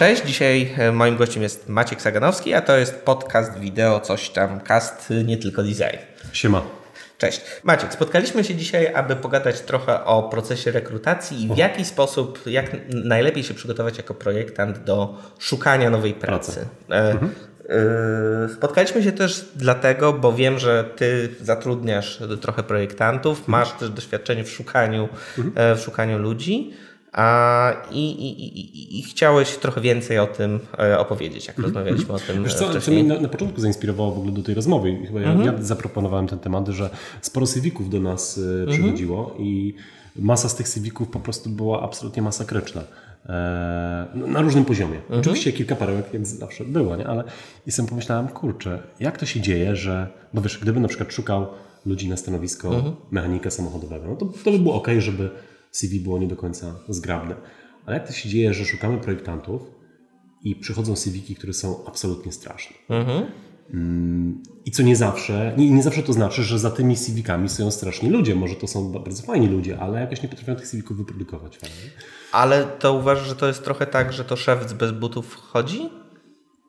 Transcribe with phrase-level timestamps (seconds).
[0.00, 4.60] Cześć, dzisiaj e, moim gościem jest Maciek Saganowski, a to jest podcast wideo, coś tam,
[4.60, 5.98] cast, nie tylko design.
[6.32, 6.62] Siema.
[7.18, 7.40] Cześć.
[7.64, 12.66] Maciek, spotkaliśmy się dzisiaj, aby pogadać trochę o procesie rekrutacji i w jaki sposób, jak
[12.88, 16.66] najlepiej się przygotować jako projektant do szukania nowej pracy.
[16.90, 17.32] E, mhm.
[17.68, 23.52] E, spotkaliśmy się też dlatego, bo wiem, że ty zatrudniasz trochę projektantów, mhm.
[23.52, 25.76] masz też doświadczenie w szukaniu, mhm.
[25.76, 26.72] w szukaniu ludzi.
[27.12, 31.74] A, i, i, i, I chciałeś trochę więcej o tym e, opowiedzieć, jak mm -hmm.
[31.74, 34.54] rozmawialiśmy o tym Wiesz co, co mnie na, na, początku zainspirowało w ogóle do tej
[34.54, 34.98] rozmowy.
[35.06, 35.46] Chyba mm -hmm.
[35.46, 38.72] ja, ja, zaproponowałem ten temat, że sporo cywików do nas mm -hmm.
[38.72, 39.74] przychodziło i
[40.16, 42.82] masa z tych cywików po prostu była absolutnie masakryczna.
[43.28, 44.96] E, na różnym poziomie.
[44.96, 45.20] Mhm.
[45.20, 47.06] Oczywiście kilka perełek jak zawsze było, nie?
[47.06, 47.24] ale
[47.66, 51.46] i sobie pomyślałem, kurczę, jak to się dzieje, że, bo wiesz, gdybym na przykład szukał
[51.86, 52.96] ludzi na stanowisko mhm.
[53.10, 55.30] mechanika samochodowego, no to, to by było ok, żeby
[55.70, 57.34] CV było nie do końca zgrabne.
[57.86, 59.62] Ale jak to się dzieje, że szukamy projektantów
[60.44, 62.76] i przychodzą CV, które są absolutnie straszne.
[62.88, 63.26] Mhm.
[63.74, 67.70] Mm, I co nie zawsze, nie, nie, zawsze to znaczy, że za tymi CV-kami stoją
[67.70, 68.34] straszni ludzie.
[68.34, 71.58] Może to są bardzo fajni ludzie, ale jakoś nie potrafią tych CV-ków wyprodukować.
[71.58, 71.76] Fajnie.
[72.32, 75.90] Ale to uważasz, że to jest trochę tak, że to szewc bez butów wchodzi?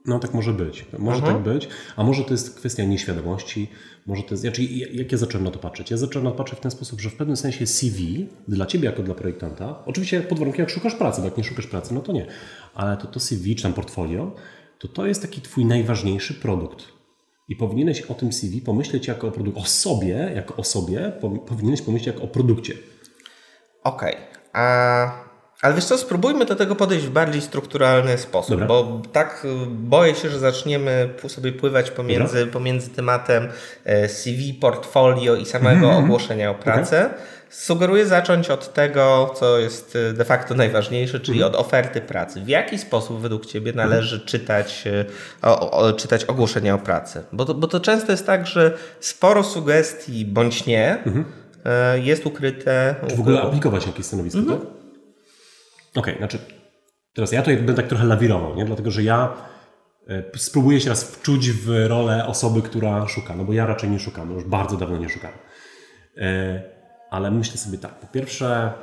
[0.06, 0.86] No tak może być.
[1.00, 1.26] Może -huh.
[1.26, 1.68] tak być.
[1.96, 3.68] A może to jest kwestia nieświadomości.
[4.06, 5.92] Może to jest, znaczy, jak ja zacząłem na to patrzeć?
[5.92, 8.86] Ja zacząłem na to patrzeć w ten sposób, że w pewnym sensie CV dla Ciebie
[8.86, 12.02] jako dla projektanta, oczywiście pod warunkiem jak szukasz pracy, bo jak nie szukasz pracy, no
[12.02, 12.26] to nie.
[12.74, 14.36] Ale to to CV czy tam portfolio,
[14.80, 16.86] to to jest taki Twój najważniejszy produkt.
[17.48, 19.62] I powinieneś o tym CV pomyśleć jako o produkcie.
[19.62, 21.12] O sobie, jako o sobie,
[21.48, 22.74] powinieneś pomyśleć jako o produkcie.
[23.84, 24.14] Okej.
[24.14, 24.26] Okay.
[24.54, 25.31] A
[25.62, 28.68] ale wiesz co, spróbujmy do tego podejść w bardziej strukturalny sposób, Dobra.
[28.68, 33.48] bo tak y, boję się, że zaczniemy sobie pływać pomiędzy, pomiędzy tematem
[33.86, 36.06] e, CV, portfolio i samego mm -hmm.
[36.06, 37.06] ogłoszenia o pracę.
[37.06, 37.18] Okay.
[37.50, 41.46] Sugeruję zacząć od tego, co jest y, de facto najważniejsze, czyli -hmm.
[41.46, 42.42] od oferty pracy.
[42.42, 44.30] W jaki sposób według Ciebie należy mm -hmm.
[44.30, 45.06] czytać, y,
[45.42, 47.24] o, o, czytać ogłoszenia o pracę?
[47.34, 51.26] Bo to, bo to często jest tak, że sporo sugestii bądź nie mhm.
[51.66, 52.96] e, jest ukryte.
[53.10, 54.60] Czy w ogóle aplikować jakieś stanowisko, mhm.
[54.60, 54.81] tak?
[55.96, 56.40] Okej, okay, znaczy
[57.14, 58.66] teraz ja to będę tak trochę lawirował, nie?
[58.66, 59.34] dlatego że ja
[60.08, 64.00] e, spróbuję się raz wczuć w rolę osoby, która szuka, no bo ja raczej nie
[64.00, 65.32] szukam, już bardzo dawno nie szukam.
[66.18, 66.62] E,
[67.10, 68.74] ale myślę sobie tak, po pierwsze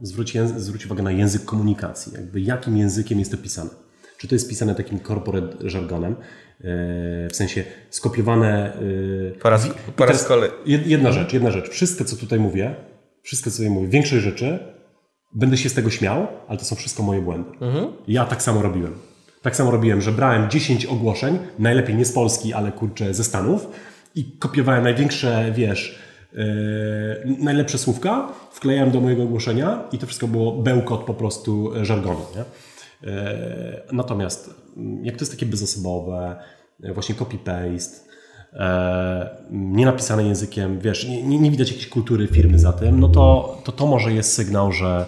[0.00, 3.70] zwróć, zwróć uwagę na język komunikacji, jakby jakim językiem jest to pisane.
[4.18, 6.16] Czy to jest pisane takim corporate żargonem, e,
[7.28, 8.72] w sensie skopiowane...
[9.42, 10.50] Po raz, po raz kolej.
[10.66, 11.68] Jedna rzecz, jedna rzecz.
[11.68, 12.74] Wszystko, co tutaj mówię,
[13.22, 14.73] wszystko, co tutaj mówię, większość rzeczy
[15.34, 17.50] będę się z tego śmiał, ale to są wszystko moje błędy.
[17.60, 17.86] Mhm.
[18.08, 18.94] Ja tak samo robiłem.
[19.42, 23.66] Tak samo robiłem, że brałem 10 ogłoszeń, najlepiej nie z Polski, ale kurczę ze Stanów
[24.14, 25.98] i kopiowałem największe, wiesz,
[26.32, 26.42] yy,
[27.38, 32.20] najlepsze słówka, wklejałem do mojego ogłoszenia i to wszystko było bełkot po prostu żargonu.
[32.36, 32.44] Nie?
[33.10, 33.16] Yy,
[33.92, 36.36] natomiast mm, jak to jest takie bezosobowe,
[36.94, 38.04] właśnie copy-paste,
[39.50, 43.72] nie napisane językiem, wiesz, nie, nie, widać jakiejś kultury firmy za tym, no to, to
[43.72, 45.06] to może jest sygnał, że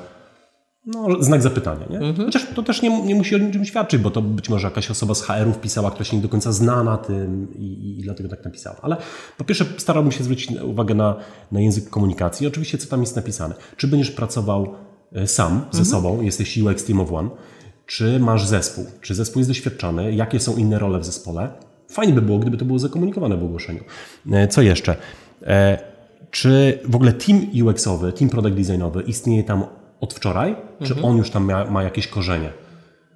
[0.86, 1.86] no, znak zapytania.
[1.90, 1.98] Nie?
[1.98, 2.26] Mhm.
[2.26, 5.14] Chociaż to też nie, nie musi o niczym świadczyć, bo to być może jakaś osoba
[5.14, 8.44] z HR-ów pisała, która się nie do końca zna na tym i, i dlatego tak
[8.44, 8.76] napisała.
[8.82, 8.96] Ale
[9.38, 11.16] po pierwsze starałbym się zwrócić uwagę na,
[11.52, 12.46] na język komunikacji.
[12.46, 13.54] Oczywiście, co tam jest napisane.
[13.76, 14.74] Czy będziesz pracował
[15.12, 15.84] e, sam ze mhm.
[15.84, 17.30] sobą, jesteś UX Team of One,
[17.86, 21.48] czy masz zespół, czy zespół jest doświadczony, jakie są inne role w zespole.
[21.88, 23.84] Fajnie by było, gdyby to było zakomunikowane w ogłoszeniu.
[24.32, 24.96] E, co jeszcze?
[25.42, 25.78] E,
[26.30, 29.64] czy w ogóle team UX-owy, team product designowy istnieje tam
[30.00, 31.04] od wczoraj, czy mhm.
[31.04, 32.50] on już tam ma, ma, jakieś korzenie.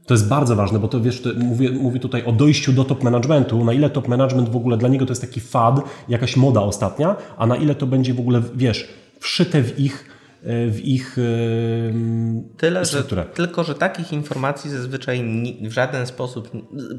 [0.07, 3.03] To jest bardzo ważne, bo to wiesz, to mówię, mówię tutaj o dojściu do top
[3.03, 6.61] managementu, na ile top management w ogóle dla niego to jest taki fad, jakaś moda
[6.61, 8.89] ostatnia, a na ile to będzie w ogóle, wiesz,
[9.21, 10.10] wszyte w ich
[10.43, 11.17] w ich
[12.57, 13.23] Tyle, strukturę.
[13.23, 15.25] Że, tylko, że takich informacji zazwyczaj
[15.63, 16.51] w żaden sposób,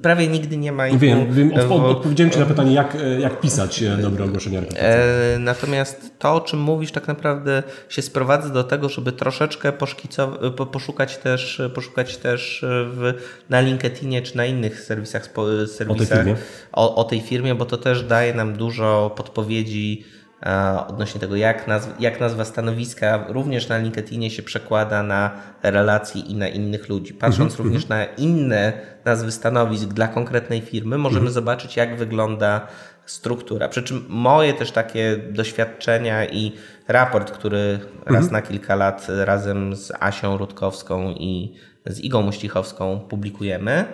[0.02, 0.90] prawie nigdy nie ma.
[0.90, 4.62] Wiem, wiem odpo odpowiedziałem Ci na pytanie, jak, jak pisać e, dobre ogłoszenia.
[5.39, 9.74] Natomiast to, o czym mówisz, tak naprawdę się sprowadza do tego, żeby troszeczkę
[10.71, 13.13] poszukać też, poszukać też w,
[13.50, 15.30] na LinkedInie czy na innych serwisach,
[15.68, 16.36] serwisach o, tej
[16.71, 20.04] o, o tej firmie, bo to też daje nam dużo podpowiedzi
[20.88, 25.31] odnośnie tego, jak, nazw jak nazwa stanowiska również na LinkedInie się przekłada na
[25.63, 27.13] relacje i na innych ludzi.
[27.13, 27.63] Patrząc mm -hmm.
[27.63, 28.73] również na inne
[29.05, 31.33] nazwy stanowisk dla konkretnej firmy, możemy -hmm.
[31.33, 32.67] zobaczyć, jak wygląda
[33.05, 33.67] struktura.
[33.67, 36.51] Przy czym moje też takie doświadczenia i
[36.88, 38.31] raport, który raz -hmm.
[38.31, 41.55] na kilka lat razem z Asią Rutkowską i
[41.85, 43.85] z Igą Muścichowską publikujemy,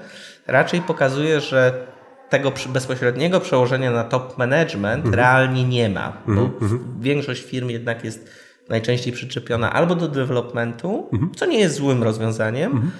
[0.47, 1.88] raczej pokazuje, że
[2.29, 5.15] tego bezpośredniego przełożenia na top management mhm.
[5.15, 6.97] realnie nie ma, bo mhm.
[7.00, 8.29] większość firm jednak jest
[8.69, 11.31] najczęściej przyczepiona albo do developmentu, mhm.
[11.35, 12.91] co nie jest złym rozwiązaniem, mhm.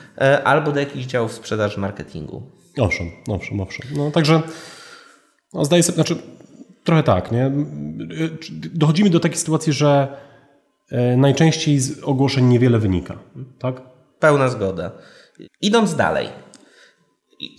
[0.44, 2.52] albo do jakichś działów sprzedaży marketingu.
[2.78, 3.88] Owszem, owszem, owszem.
[3.96, 4.42] No także
[5.54, 6.16] no, zdaję sobie, znaczy
[6.84, 7.52] trochę tak, nie?
[8.74, 10.18] Dochodzimy do takiej sytuacji, że
[10.92, 13.18] e, najczęściej z ogłoszeń niewiele wynika,
[13.60, 13.82] tak?
[14.20, 14.92] Pełna zgoda.
[15.62, 16.30] Idąc dalej.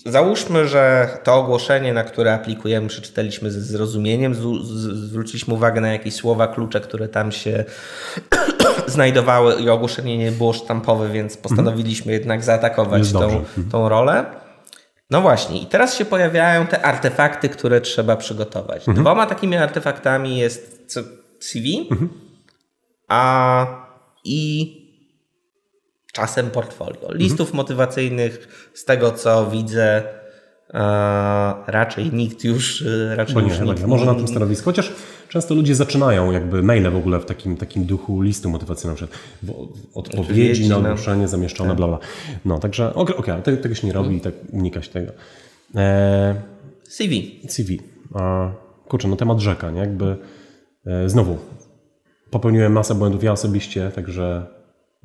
[0.07, 4.35] Załóżmy, że to ogłoszenie, na które aplikujemy, przeczytaliśmy ze zrozumieniem,
[4.93, 7.65] zwróciliśmy uwagę na jakieś słowa klucze, które tam się
[8.87, 14.25] znajdowały i ogłoszenie nie było sztampowe, więc postanowiliśmy jednak zaatakować tą, tą rolę.
[15.11, 18.79] No właśnie, i teraz się pojawiają te artefakty, które trzeba przygotować.
[18.79, 18.97] Mhm.
[18.97, 20.95] Dwoma takimi artefaktami jest
[21.41, 22.09] CV, mhm.
[23.09, 23.67] a
[24.25, 24.78] i
[26.19, 27.13] czasem portfolio.
[27.13, 27.57] Listów mhm.
[27.57, 30.03] motywacyjnych, z tego co widzę,
[30.75, 30.81] e,
[31.67, 33.87] raczej nikt już e, raczej Bo nie, już nikt, nie.
[33.87, 34.93] Może na tym stanowisku, chociaż
[35.29, 39.07] często ludzie zaczynają jakby maile w ogóle w takim, takim duchu listu motywacyjnego,
[39.95, 40.89] odpowiedzi na no.
[40.89, 41.77] ogłoszenie zamieszczone, tak.
[41.77, 41.99] bla bla.
[42.45, 45.13] No, także okej, okay, okay, tego, tego się nie robi i tak unikać tego.
[45.75, 46.35] E...
[46.89, 47.41] CV.
[47.49, 47.81] CV.
[48.15, 48.51] A,
[48.89, 49.81] kurczę, no temat rzeka, nie?
[49.81, 50.17] Jakby
[50.87, 51.39] e, znowu
[52.31, 54.58] popełniłem masę błędów ja osobiście, także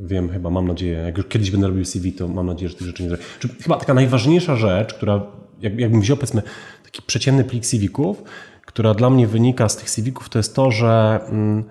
[0.08, 2.88] wiem chyba, mam nadzieję, jak już kiedyś będę robił CV, to mam nadzieję, że tych
[2.88, 3.24] rzeczy nie zrobię.
[3.64, 5.22] Chyba taka najważniejsza rzecz, która,
[5.62, 6.42] jak, jakbym wziął powiedzmy
[6.84, 8.24] taki przeciętny plik CV-ków,
[8.66, 11.64] która dla mnie wynika z tych CV-ków, to jest to, że mm,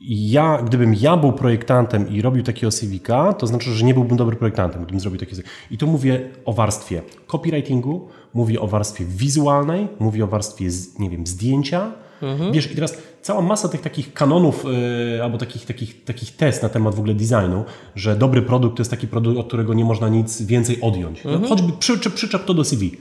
[0.00, 4.38] ja, gdybym ja był projektantem i robił takiego CV-ka, to znaczy, że nie byłbym dobrym
[4.38, 5.48] projektantem, gdybym zrobił takie CV.
[5.70, 10.68] I tu mówię o warstwie copywritingu, mówię o warstwie wizualnej, mówię o warstwie,
[10.98, 11.92] nie wiem, zdjęcia.
[12.22, 12.52] Mhm.
[12.52, 14.64] Wiesz, i teraz cała masa tych takich kanonów
[15.12, 17.64] yy, albo takich, takich, takich test na temat w ogóle designu,
[17.96, 21.24] że dobry produkt to jest taki produkt, od którego nie można nic więcej odjąć.
[21.24, 21.42] No, mhm.
[21.42, 22.96] No, choćby przy, przyczep to do CV.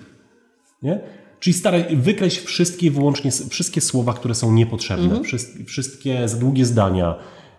[0.83, 0.99] Nie?
[1.39, 5.23] Czyli staraj, wykreśl wszystkie wyłącznie, wszystkie słowa, które są niepotrzebne, mhm.
[5.65, 7.15] wszystkie za długie zdania,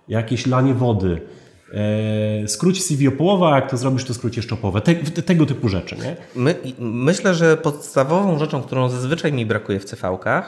[0.09, 1.21] jakieś lanie wody,
[2.47, 4.81] skróć CV o połowę, a jak to zrobisz, to skróć jeszcze o połowę.
[4.81, 5.97] Te, tego typu rzeczy.
[5.97, 6.17] Nie?
[6.35, 10.45] My, myślę, że podstawową rzeczą, którą zazwyczaj mi brakuje w CV-kach,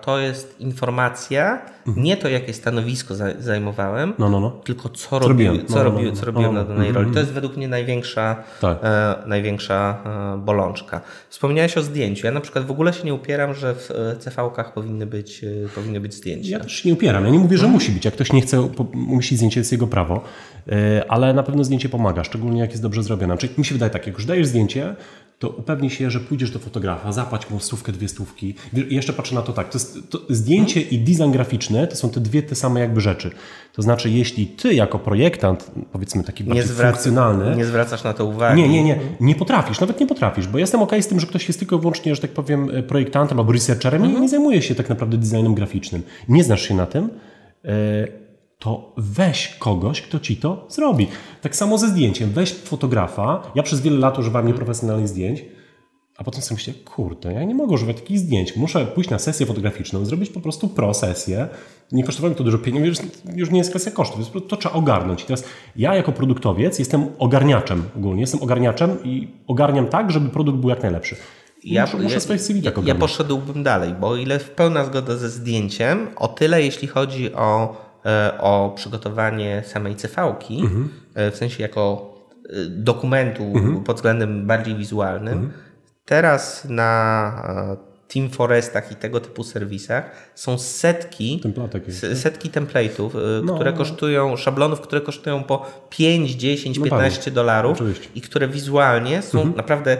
[0.00, 1.75] to jest informacja.
[1.96, 4.50] Nie to jakie stanowisko zajmowałem, no, no, no.
[4.50, 7.12] tylko co, robiłem, co, no, no, robiłem, no, co robiłem na danej roli.
[7.12, 8.78] To jest według mnie największa, tak.
[8.82, 9.98] e, największa
[10.34, 11.00] e, bolączka.
[11.28, 12.26] Wspomniałeś o zdjęciu.
[12.26, 15.68] Ja na przykład w ogóle się nie upieram, że w e, CV-kach powinny być, e,
[15.74, 16.50] powinny być zdjęcia.
[16.50, 17.24] Ja też się nie upieram.
[17.24, 17.72] Ja nie mówię, że mhm.
[17.72, 18.04] musi być.
[18.04, 20.24] Jak ktoś nie chce, musi zdjęcie, jest jego prawo.
[21.08, 23.38] Ale na pewno zdjęcie pomaga, szczególnie jak jest dobrze zrobione.
[23.38, 24.96] Czyli mi się wydaje tak, jak już dajesz zdjęcie,
[25.38, 28.54] to upewnij się, że pójdziesz do fotografa, zapłać mu stówkę, dwie stówki.
[28.72, 32.10] I jeszcze patrzę na to tak, to, jest, to zdjęcie i design graficzny to są
[32.10, 33.30] te dwie te same jakby rzeczy.
[33.72, 37.56] To znaczy, jeśli ty jako projektant, powiedzmy taki bardziej nie zwraca, funkcjonalny...
[37.56, 38.62] Nie zwracasz na to uwagi.
[38.62, 38.98] Nie, nie, nie.
[39.20, 41.80] Nie potrafisz, nawet nie potrafisz, bo jestem ok z tym, że ktoś jest tylko i
[41.80, 44.18] wyłącznie, że tak powiem, projektantem albo researcherem mhm.
[44.18, 46.02] i nie zajmuje się tak naprawdę designem graficznym.
[46.28, 47.10] Nie znasz się na tym,
[47.64, 48.25] e,
[48.58, 51.06] to weź kogoś, kto ci to zrobi.
[51.42, 52.30] Tak samo ze zdjęciem.
[52.30, 53.42] Weź fotografa.
[53.54, 55.44] Ja przez wiele lat używałem nieprofesjonalnych zdjęć,
[56.16, 58.56] a potem sobie myślę, kurde, ja nie mogę używać takich zdjęć.
[58.56, 61.48] Muszę pójść na sesję fotograficzną, zrobić po prostu pro-sesję.
[61.92, 62.98] Nie kosztowało mi to dużo pieniędzy, już,
[63.34, 65.22] już nie jest kwestia kosztów, to trzeba ogarnąć.
[65.22, 65.44] I teraz
[65.76, 70.82] ja jako produktowiec jestem ogarniaczem ogólnie, jestem ogarniaczem i ogarniam tak, żeby produkt był jak
[70.82, 71.16] najlepszy.
[71.64, 75.16] Ja, muszę, muszę swoje CV tak ja, ja poszedłbym dalej, bo ile w pełna zgoda
[75.16, 77.76] ze zdjęciem, o tyle jeśli chodzi o
[78.38, 80.88] o przygotowanie samej CV-ki, mhm.
[81.14, 83.84] E, w sensie jako e, dokumentu mhm.
[83.84, 85.34] pod względem bardziej wizualnym.
[85.34, 85.52] Mhm.
[86.04, 91.40] Teraz na Team Forestach i tego typu serwisach są setki,
[92.14, 93.10] setki template'ów,
[93.44, 97.78] no, które kosztują, szablonów, które kosztują po 5, 10, no 15 dolarów
[98.14, 99.56] i które wizualnie są mhm.
[99.56, 99.96] naprawdę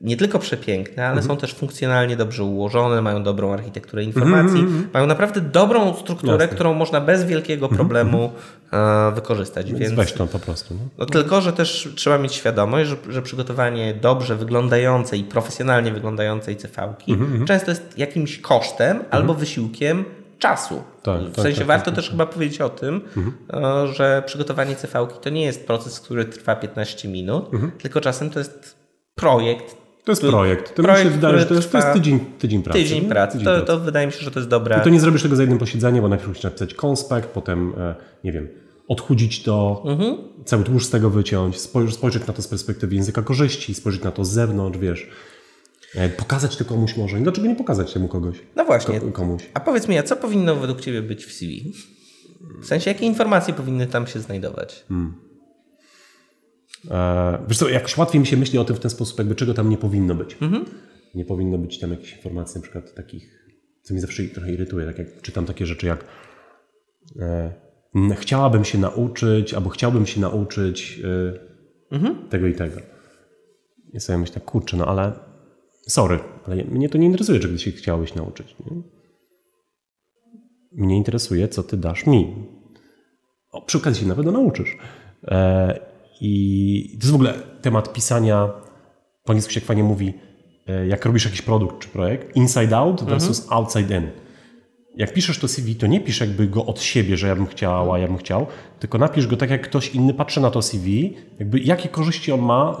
[0.00, 1.26] nie tylko przepiękne, ale mhm.
[1.26, 4.66] są też funkcjonalnie dobrze ułożone, mają dobrą architekturę informacji, mhm.
[4.66, 4.88] mhm.
[4.94, 6.54] mają naprawdę dobrą strukturę, Jasne.
[6.54, 8.32] którą można bez wielkiego mhm, problemu
[8.64, 9.14] mhm.
[9.14, 9.66] wykorzystać.
[9.66, 10.74] Więc, Więc weź to po prostu.
[10.74, 10.80] No.
[10.98, 16.56] no tylko, że też trzeba mieć świadomość, że, że przygotowanie dobrze wyglądającej i profesjonalnie wyglądającej
[17.08, 20.04] mhm, często jest jakimś kosztem albo wysiłkiem
[20.38, 20.82] czasu.
[21.02, 22.12] Tak, w tak, sensie tak, warto tak, też tak.
[22.12, 23.94] chyba powiedzieć o tym, mhm.
[23.94, 27.72] że przygotowanie CV-ki to nie jest proces, który trwa 15 minut, mhm.
[27.72, 28.76] tylko czasem to jest
[29.14, 29.79] projekt
[30.18, 30.74] to jest projekt.
[30.74, 32.78] To projekt, mi się wydaje, że to jest, to jest tydzień, tydzień pracy.
[32.78, 33.32] Tydzień pracy.
[33.32, 33.66] Tydzień to, pracy.
[33.66, 34.78] to wydaje mi się, że to jest dobre.
[34.80, 37.94] I to nie zrobisz tego za jednym posiedzeniem, bo najpierw musisz napisać konspekt, potem, e,
[38.24, 38.48] nie wiem,
[38.88, 40.16] odchudzić to, mhm.
[40.44, 44.24] cały tłuszcz z tego wyciąć, spojrzeć, na to z perspektywy języka korzyści, spojrzeć na to
[44.24, 45.08] z zewnątrz, wiesz.
[45.94, 47.18] E, pokazać to komuś może.
[47.18, 48.36] Dlaczego nie pokazać temu kogoś?
[48.56, 49.00] No właśnie.
[49.00, 49.42] Komuś.
[49.54, 51.72] A powiedz mi, a co powinno według Ciebie być w CV?
[52.62, 54.84] W sensie, jakie informacje powinny tam się znajdować?
[54.88, 55.29] Hmm.
[56.90, 59.54] E, wiesz co, jakoś łatwiej mi się myśli o tym w ten sposób, jakby czego
[59.54, 60.36] tam nie powinno być.
[60.42, 60.64] Mhm.
[61.14, 63.46] Nie powinno być tam jakichś informacji na przykład takich,
[63.82, 66.04] co mi zawsze trochę irytuje, tak jak czytam takie rzeczy jak
[67.18, 67.52] e,
[68.14, 72.28] chciałabym się nauczyć, albo chciałbym się nauczyć e, mhm.
[72.28, 72.80] tego i tego.
[73.92, 75.12] I sobie myślę, kurczę, no ale
[75.88, 78.56] sorry, ale mnie to nie interesuje, czego się chciałbyś nauczyć.
[78.70, 78.82] Nie?
[80.72, 82.34] Mnie interesuje, co ty dasz mi.
[83.50, 84.76] O, przy okazji się na pewno nauczysz.
[85.24, 85.89] E,
[86.20, 88.48] I to jest w ogóle temat pisania,
[89.24, 90.14] po angielsku się fajnie mówi,
[90.66, 93.58] e, jak robisz jakiś produkt czy projekt, inside out versus mhm.
[93.58, 94.10] outside in.
[94.96, 97.98] Jak piszesz to CV, to nie pisz jakby go od siebie, że ja bym chciała,
[97.98, 98.46] ja bym chciał,
[98.78, 102.40] tylko napisz go tak, jak ktoś inny patrzy na to CV, jakby jakie korzyści on
[102.40, 102.78] ma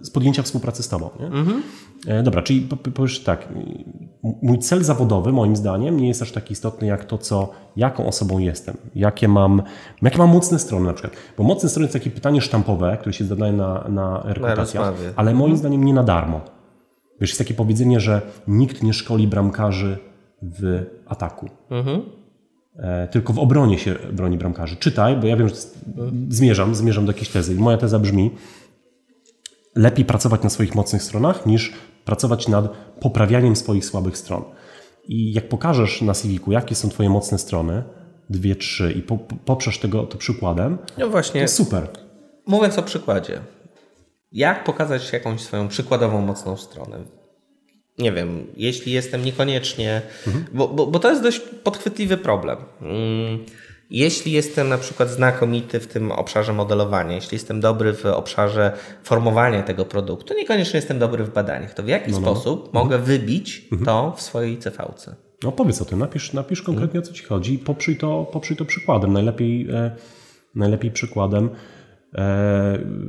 [0.00, 1.10] e, z podjęcia współpracy z tobą.
[1.20, 1.26] Nie?
[1.26, 1.62] Mhm.
[2.06, 3.48] E, dobra, czyli powiesz tak,
[4.42, 8.38] mój cel zawodowy moim zdaniem nie jest aż tak istotny jak to, co, jaką osobą
[8.38, 9.62] jestem, jakie mam,
[10.02, 11.16] jakie mam mocne strony na przykład.
[11.38, 15.56] Bo mocne strony to takie pytanie sztampowe, które się zadaje na, na rekrutacjach, ale moim
[15.56, 16.40] zdaniem nie na darmo.
[17.20, 19.98] Wiesz, jest takie powiedzenie, że nikt nie szkoli bramkarzy
[20.42, 21.48] w ataku.
[21.70, 22.02] Mhm.
[22.76, 24.76] E, tylko w obronie się broni bramkarzy.
[24.76, 25.54] Czytaj, bo ja wiem, że
[26.28, 27.54] zmierzam, zmierzam do jakiejś tezy.
[27.54, 28.30] I moja teza brzmi,
[29.76, 31.72] lepiej pracować na swoich mocnych stronach niż
[32.04, 32.68] pracować nad
[33.00, 34.44] poprawianiem swoich słabych stron.
[35.04, 37.82] I jak pokażesz na CV-ku, jakie są Twoje mocne strony,
[38.30, 41.88] dwie, trzy, i po, poprzesz tego to przykładem, no właśnie, to super.
[42.46, 43.40] Mówiąc o przykładzie,
[44.32, 47.04] jak pokazać jakąś swoją przykładową mocną stronę?
[47.98, 50.44] Nie wiem, jeśli jestem niekoniecznie, mhm.
[50.52, 52.58] bo, bo, bo, to jest dość podchwytliwy problem.
[52.82, 53.44] Mm
[53.98, 58.72] jeśli jestem na przykład znakomity w tym obszarze modelowania, jeśli jestem dobry w obszarze
[59.04, 62.26] formowania tego produktu, niekoniecznie jestem dobry w badaniach, to w jaki no, no.
[62.26, 62.84] sposób mhm.
[62.84, 63.84] mogę wybić mhm.
[63.84, 65.14] to w swojej CV-ce?
[65.42, 68.56] No powiedz o tym, napisz, napisz konkretnie o co Ci chodzi i poprzyj to, poprzyj
[68.56, 69.12] to przykładem.
[69.12, 69.90] Najlepiej, e,
[70.54, 71.50] najlepiej przykładem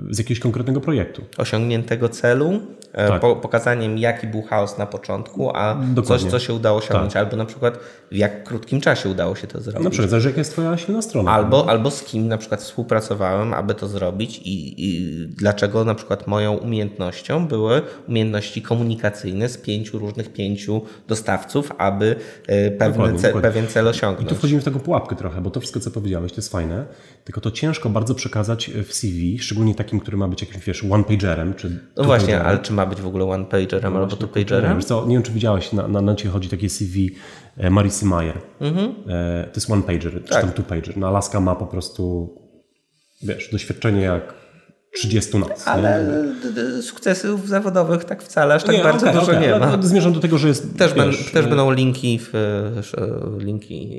[0.10, 1.22] z jakiegoś konkretnego projektu.
[1.38, 2.60] Osiągniętego celu,
[2.94, 3.22] e, tak.
[3.22, 6.04] po, pokazaniem jaki był chaos na początku, a Dokładnie.
[6.04, 7.24] coś, co się udało osiągnąć, tak.
[7.24, 7.80] albo na przykład
[8.12, 9.84] w jak krótkim czasie udało się to zrobić.
[9.84, 11.32] Na przykład, zależy jaka jest Twoja silna strona.
[11.32, 16.28] Albo, albo z kim na przykład współpracowałem, aby to zrobić i, i dlaczego na przykład
[16.28, 22.16] moją umiejętnością były umiejętności komunikacyjne z pięciu różnych pięciu dostawców, aby
[22.48, 24.26] e, pewne ce, pewien cel osiągnąć.
[24.26, 26.86] I tu wchodzimy w taką pułapkę trochę, bo to wszystko, co powiedziałeś, to jest fajne,
[27.24, 31.54] tylko to ciężko bardzo przekazać w CV, szczególnie takim, który ma być jakimś, wiesz, one-pagerem,
[31.54, 31.80] czy...
[31.98, 34.80] No właśnie, ale czy ma być w ogóle one-pagerem no albo two-pagerem?
[34.80, 37.16] Nie, nie wiem, czy widziałeś, na, na, na chodzi takie CV
[37.58, 38.38] e, Marisy Mayer.
[38.62, 38.94] Mhm.
[39.08, 40.24] E, to jest one-pager, tak.
[40.24, 40.98] czy tam two-pager.
[40.98, 42.36] No Alaska ma po prostu,
[43.24, 44.34] wiesz, doświadczenie jak
[44.96, 45.68] 30 nas.
[45.68, 46.24] Ale
[46.56, 46.82] nie?
[46.82, 49.78] sukcesów zawodowych tak wcale aż tak nie, bardzo okay, dużo okay, nie ma.
[49.82, 50.78] Zmierzam do tego, że jest.
[50.78, 52.34] Też, wiesz, ben, też będą linki w
[53.38, 53.90] linki.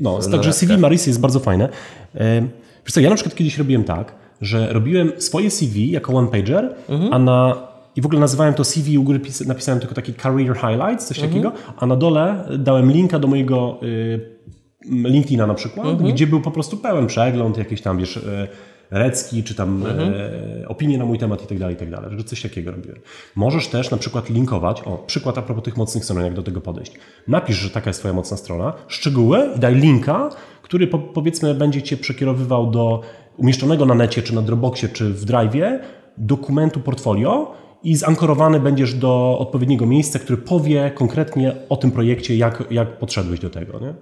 [0.00, 1.68] No, także CV Marisy jest bardzo fajne.
[2.14, 2.40] E,
[2.84, 7.12] wiesz co, ja na przykład kiedyś robiłem tak, że robiłem swoje CV jako one-pager, mhm.
[7.12, 7.66] a na
[7.96, 11.32] i w ogóle nazywałem to CV, u góry napisałem tylko taki career highlights, coś mhm.
[11.32, 14.36] takiego, a na dole dałem linka do mojego y,
[14.84, 16.12] LinkedIna na przykład, mhm.
[16.12, 18.48] gdzie był po prostu pełen przegląd, jakieś tam, wiesz, y,
[18.90, 20.14] recki, czy tam mhm.
[20.14, 22.98] e, opinie na mój temat i tak dalej, i tak dalej, że coś takiego robiłem.
[23.34, 26.60] Możesz też na przykład linkować, o, przykład a propos tych mocnych stron, jak do tego
[26.60, 26.92] podejść.
[27.28, 30.30] Napisz, że taka jest twoja mocna strona, szczegóły i daj linka,
[30.62, 33.00] który po, powiedzmy będzie cię przekierowywał do
[33.36, 35.78] umieszczonego na necie, czy na Dropboxie, czy w Drive'ie
[36.16, 42.64] dokumentu portfolio i zankorowany będziesz do odpowiedniego miejsca, który powie konkretnie o tym projekcie, jak,
[42.70, 43.80] jak podszedłeś do tego.
[43.80, 43.94] Nie?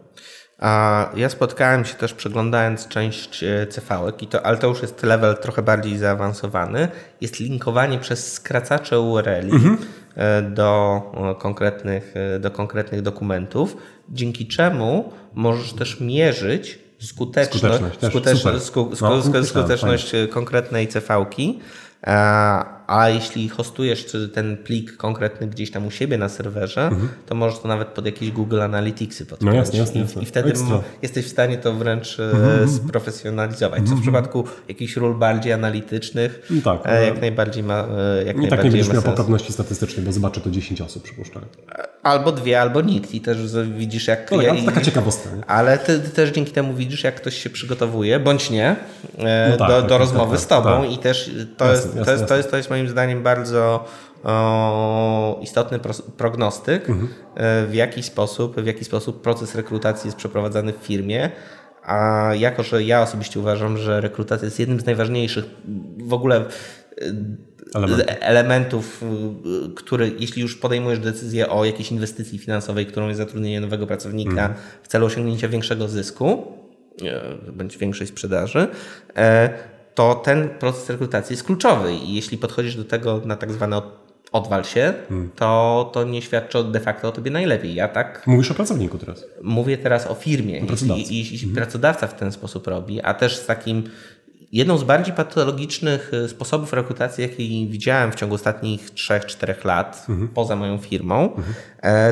[0.58, 5.02] A ja spotkałem się też przeglądając część e, CV-ek, i to, ale to już jest
[5.02, 6.88] level trochę bardziej zaawansowany.
[7.20, 9.78] Jest linkowanie przez skracacze URL mhm.
[10.16, 11.02] E, do,
[11.38, 13.76] konkretnych, e, do konkretnych dokumentów,
[14.08, 21.60] dzięki czemu możesz też mierzyć skuteczność, skuteczność, skuteczność, sku, no, skuteczność konkretnej CV-ki.
[22.86, 27.08] A jeśli hostujesz ten plik konkretny gdzieś tam u siebie na serwerze, mhm.
[27.26, 29.52] to możesz to nawet pod jakieś Google Analyticsy podpiąć.
[29.52, 30.22] No jasne, jasne, jasne.
[30.22, 30.82] I, I, wtedy Ekstra.
[31.02, 32.70] jesteś w stanie to wręcz e, mhm, mhm.
[32.70, 33.88] sprofesjonalizować.
[33.88, 37.86] Co w przypadku jakichś ról bardziej analitycznych no tak, e, jak najbardziej ma
[38.18, 41.42] e, jak Nie tak nie będziesz miał poprawności statystycznej, bo zobaczy to 10 osób, przypuszczam.
[42.02, 43.38] Albo dwie, albo nikt i też
[43.76, 44.30] widzisz jak...
[44.30, 45.36] No, ja, taka ciekawostka.
[45.36, 45.44] Nie?
[45.44, 48.76] Ale ty, ty, też dzięki temu widzisz jak ktoś się przygotowuje, bądź nie,
[49.50, 50.92] no tak, do, tak, do rozmowy tak, z tobą tak.
[50.92, 53.84] i też to, jasne, jest, jasne, to, jest, to, jest, to jest moim zdaniem bardzo
[54.24, 55.78] o, istotny
[56.16, 57.08] prognostyk, mhm.
[57.34, 61.30] E, w jaki sposób, w jaki sposób proces rekrutacji jest przeprowadzany w firmie.
[61.82, 65.44] A jako, że ja osobiście uważam, że rekrutacja jest jednym z najważniejszych
[65.98, 66.44] w ogóle e,
[67.74, 68.04] Element.
[68.20, 73.86] elementów, e, który jeśli już podejmujesz decyzję o jakiejś inwestycji finansowej, którą jest zatrudnienie nowego
[73.86, 74.54] pracownika mhm.
[74.82, 76.52] w celu osiągnięcia większego zysku,
[77.52, 78.68] bądź większej sprzedaży,
[79.94, 83.82] to ten proces rekrutacji jest kluczowy i jeśli podchodzisz do tego na tak zwane
[84.34, 85.30] odwal się, hmm.
[85.36, 87.74] to, to nie świadczy de facto o tobie najlepiej.
[87.74, 88.22] Ja tak.
[88.26, 89.24] Mówisz o pracowniku teraz.
[89.42, 90.66] Mówię teraz o firmie.
[90.70, 91.54] Jeśli, jeśli hmm.
[91.56, 93.90] pracodawca w ten sposób robi, a też z takim
[94.52, 100.28] Jedną z bardziej patologicznych e, sposobów rekrutacji, jakie widziałem w ciągu ostatnich 3-4 lat mhm.
[100.28, 101.54] poza moją firmą, mhm.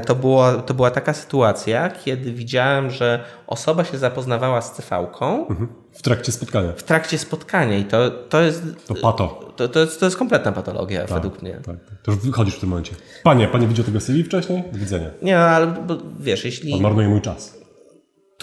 [0.05, 5.47] to, było, to była taka sytuacja, kiedy widziałem, że osoba się zapoznawała z CV-ką.
[5.49, 5.69] Mhm.
[5.93, 6.73] W trakcie spotkania.
[6.77, 8.62] W trakcie spotkania i to, to jest...
[8.87, 9.53] To pato.
[9.57, 11.53] To, to, jest, to jest kompletna patologia tak, według mnie.
[11.53, 11.99] Tak, tak.
[12.03, 12.95] To już wychodzisz w tym momencie.
[13.23, 14.62] Panie, panie widział tego CV wcześniej?
[14.73, 15.11] Do widzenia.
[15.23, 16.75] Nie, ale bo, wiesz, jeśli...
[16.75, 17.62] On marnuje mój czas.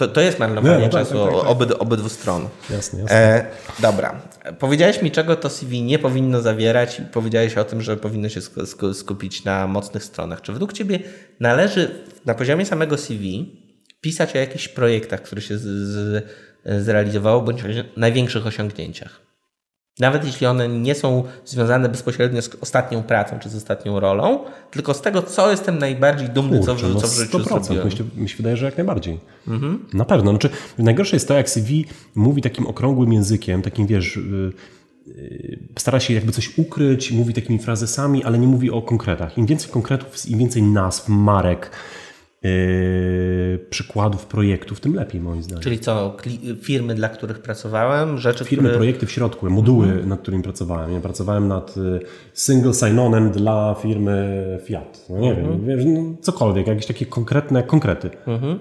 [0.00, 1.50] To, to jest marnowanie no, no, czasu tak, tak, tak.
[1.50, 2.48] Obyd, obydwu stron.
[2.70, 3.16] Jasne, jasne.
[3.16, 3.46] E,
[3.78, 4.22] dobra.
[4.58, 8.40] Powiedziałeś mi, czego to CV nie powinno zawierać i powiedziałeś o tym, że powinno się
[8.92, 10.40] skupić na mocnych stronach.
[10.42, 10.98] Czy według Ciebie
[11.40, 11.90] należy
[12.26, 13.52] na poziomie samego CV
[14.00, 16.24] pisać o jakichś projektach, które się z, z,
[16.84, 17.62] zrealizowało, bądź
[17.96, 19.29] największych osiągnięciach?
[20.00, 24.94] Nawet jeśli one nie są związane bezpośrednio z ostatnią pracą czy z ostatnią rolą, tylko
[24.94, 27.88] z tego, co jestem najbardziej dumny, Kurczę, co, no co w życiu 100%, zrobiłem.
[28.16, 29.20] Mi się wydaje, że jak najbardziej.
[29.48, 29.84] Mhm.
[29.92, 30.30] Na pewno.
[30.30, 34.52] Znaczy, najgorsze jest to, jak CV mówi takim okrągłym językiem, takim wiesz, yy,
[35.78, 39.38] stara się jakby coś ukryć, mówi takimi frazesami, ale nie mówi o konkretach.
[39.38, 41.70] Im więcej konkretów, im więcej nazw, marek,
[42.42, 45.62] Yy, przykładów projektów, tym lepiej moim zdaniem.
[45.62, 46.16] Czyli co,
[46.62, 48.76] firmy, dla których pracowałem, rzeczy, Firmy, które...
[48.76, 50.08] projekty w środku, moduły, mhm.
[50.08, 50.92] nad którymi pracowałem.
[50.92, 52.00] Ja pracowałem nad y,
[52.34, 55.06] single sign-onem dla firmy Fiat.
[55.08, 55.66] No nie mhm.
[55.66, 58.10] wiem, wiesz, no, cokolwiek, jakieś takie konkretne konkrety.
[58.26, 58.58] Mhm.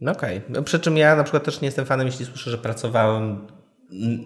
[0.00, 0.38] No okej.
[0.38, 0.50] Okay.
[0.50, 3.46] No, przy czym ja na przykład też nie jestem fanem, jeśli słyszę, że pracowałem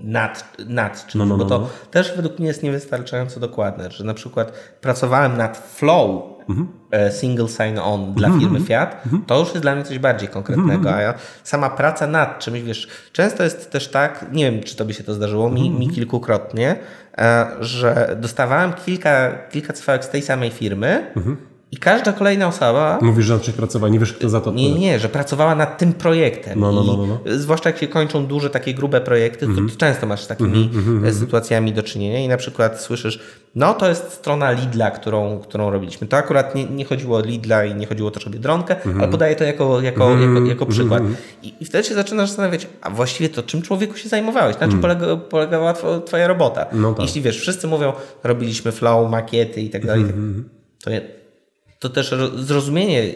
[0.05, 1.69] nad, nad czymś, no, no, no, bo to no.
[1.91, 6.69] też według mnie jest niewystarczająco dokładne, że na przykład pracowałem nad flow mhm.
[6.91, 8.67] E, single sign-on dla mhm, firmy mhm.
[8.67, 9.25] Fiat, mhm.
[9.27, 12.89] to już jest dla mnie coś bardziej konkretnego, a ja, sama praca nad czymś, wiesz,
[13.13, 16.77] często jest też tak, nie wiem, czy to by się to zdarzyło, mi, mi kilkukrotnie,
[17.19, 21.13] e, że dostawałem kilka, kilka cfałek z tej samej firmy,
[21.73, 22.99] i każda kolejna osoba.
[23.03, 25.79] Mówisz, że na czymś pracowała, nie wiesz, kto za to Nie, nie, że pracowała nad
[25.79, 26.61] tym projektem.
[26.61, 27.39] No, no, no, no, no.
[27.39, 29.77] Zwłaszcza jak się kończą duże, takie grube projekty, to mm -hmm.
[29.77, 31.15] często masz z takimi mm -hmm.
[31.15, 33.21] sytuacjami do czynienia i na przykład słyszysz,
[33.55, 36.07] no to jest strona Lidla, którą, którą robiliśmy.
[36.07, 39.03] To akurat nie, nie chodziło o Lidla i nie chodziło też o Biedronkę, mm -hmm.
[39.03, 40.71] ale podaję to jako, jako, jako, jako mhm.
[40.71, 41.03] przykład.
[41.43, 44.59] I, I, wtedy się zaczynasz zastanawiać, a właściwie to czym człowieku się zajmowałeś?
[44.61, 45.75] Na czym polega, polegała
[46.05, 46.67] twoja robota?
[46.73, 47.03] No tak.
[47.03, 47.93] Jeśli wiesz, wszyscy mówią,
[48.25, 50.05] robiliśmy flow, makiety i tak dalej,
[50.85, 50.91] to
[51.89, 53.15] to też zrozumienie,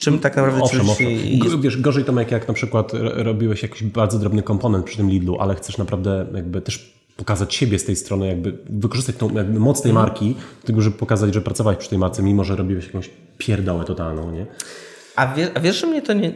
[0.00, 1.10] czym tak naprawdę owszem, owszem.
[1.10, 1.60] Jest...
[1.60, 5.54] Wiesz, gorzej Tomek, jak na przykład robiłeś jakiś bardzo drobny komponent przy tym Lidlu, ale
[5.54, 9.90] chcesz naprawdę jakby też pokazać siebie z tej strony, jakby wykorzystać tą jakby moc tej
[9.90, 10.06] mhm.
[10.06, 14.30] marki, tego, żeby pokazać, że pracowałeś przy tej marce, mimo że robiłeś jakąś pierdołę totalną,
[14.30, 14.46] nie?
[15.18, 16.32] A, wie, a wiesz, że mnie to nie.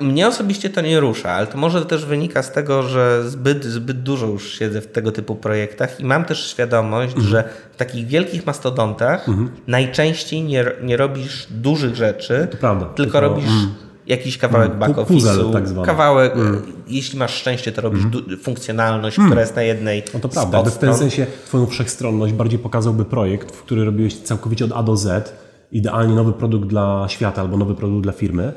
[0.00, 4.02] Mnie osobiście to nie rusza, ale to może też wynika z tego, że zbyt, zbyt
[4.02, 7.28] dużo już siedzę w tego typu projektach i mam też świadomość, mhm.
[7.28, 9.50] że w takich wielkich mastodontach mhm.
[9.66, 13.44] najczęściej nie, nie robisz dużych rzeczy, prawda, tylko, robisz.
[13.44, 13.74] Mm.
[14.06, 16.62] Jakiś kawałek mm, back office'u, tak kawałek, mm.
[16.88, 18.38] jeśli masz szczęście, to robisz mm.
[18.38, 20.02] funkcjonalność, która jest na jednej.
[20.14, 24.64] No to prawda, w ten sensie Twoją wszechstronność bardziej pokazałby projekt, w który robiłeś całkowicie
[24.64, 28.52] od A do Z, idealnie nowy produkt dla świata albo nowy produkt dla firmy,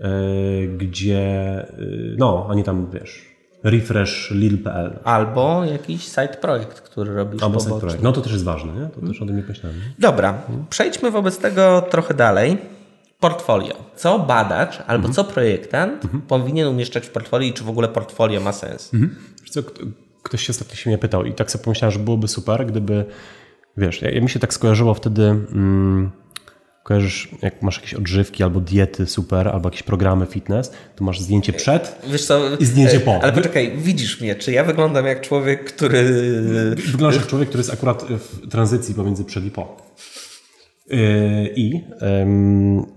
[0.00, 0.10] e,
[0.66, 1.66] gdzie, e,
[2.18, 3.28] no, ani tam, wiesz,
[3.64, 4.98] refresh lil.pl.
[5.04, 8.02] Albo jakiś side projekt, który robisz Albo side projekt.
[8.02, 8.86] No to też jest ważne, nie?
[8.86, 9.78] To też o tym nie myślałem.
[9.98, 12.58] Dobra, przejdźmy wobec tego trochę dalej.
[13.20, 13.74] Portfolio.
[13.96, 15.14] Co badacz albo mhm.
[15.14, 16.22] co projektant mhm.
[16.22, 18.94] powinien umieszczać w portfolio i czy w ogóle portfolio ma sens?
[18.94, 19.16] Mhm.
[19.50, 19.60] Co,
[20.22, 23.04] ktoś się ostatnio się mnie pytał i tak sobie pomyślałem, że byłoby super, gdyby,
[23.76, 25.22] wiesz, ja, ja mi się tak skojarzyło wtedy...
[25.22, 26.10] Mm,
[26.88, 31.52] Kojarzysz, jak masz jakieś odżywki albo diety super, albo jakieś programy fitness, to masz zdjęcie
[31.52, 33.22] przed co, i zdjęcie po.
[33.22, 36.02] Ale poczekaj, widzisz mnie, czy ja wyglądam jak człowiek, który...
[36.76, 39.76] Wyglądasz jak człowiek, który jest akurat w tranzycji pomiędzy przed i po.
[40.90, 40.98] Yy,
[41.56, 41.84] I,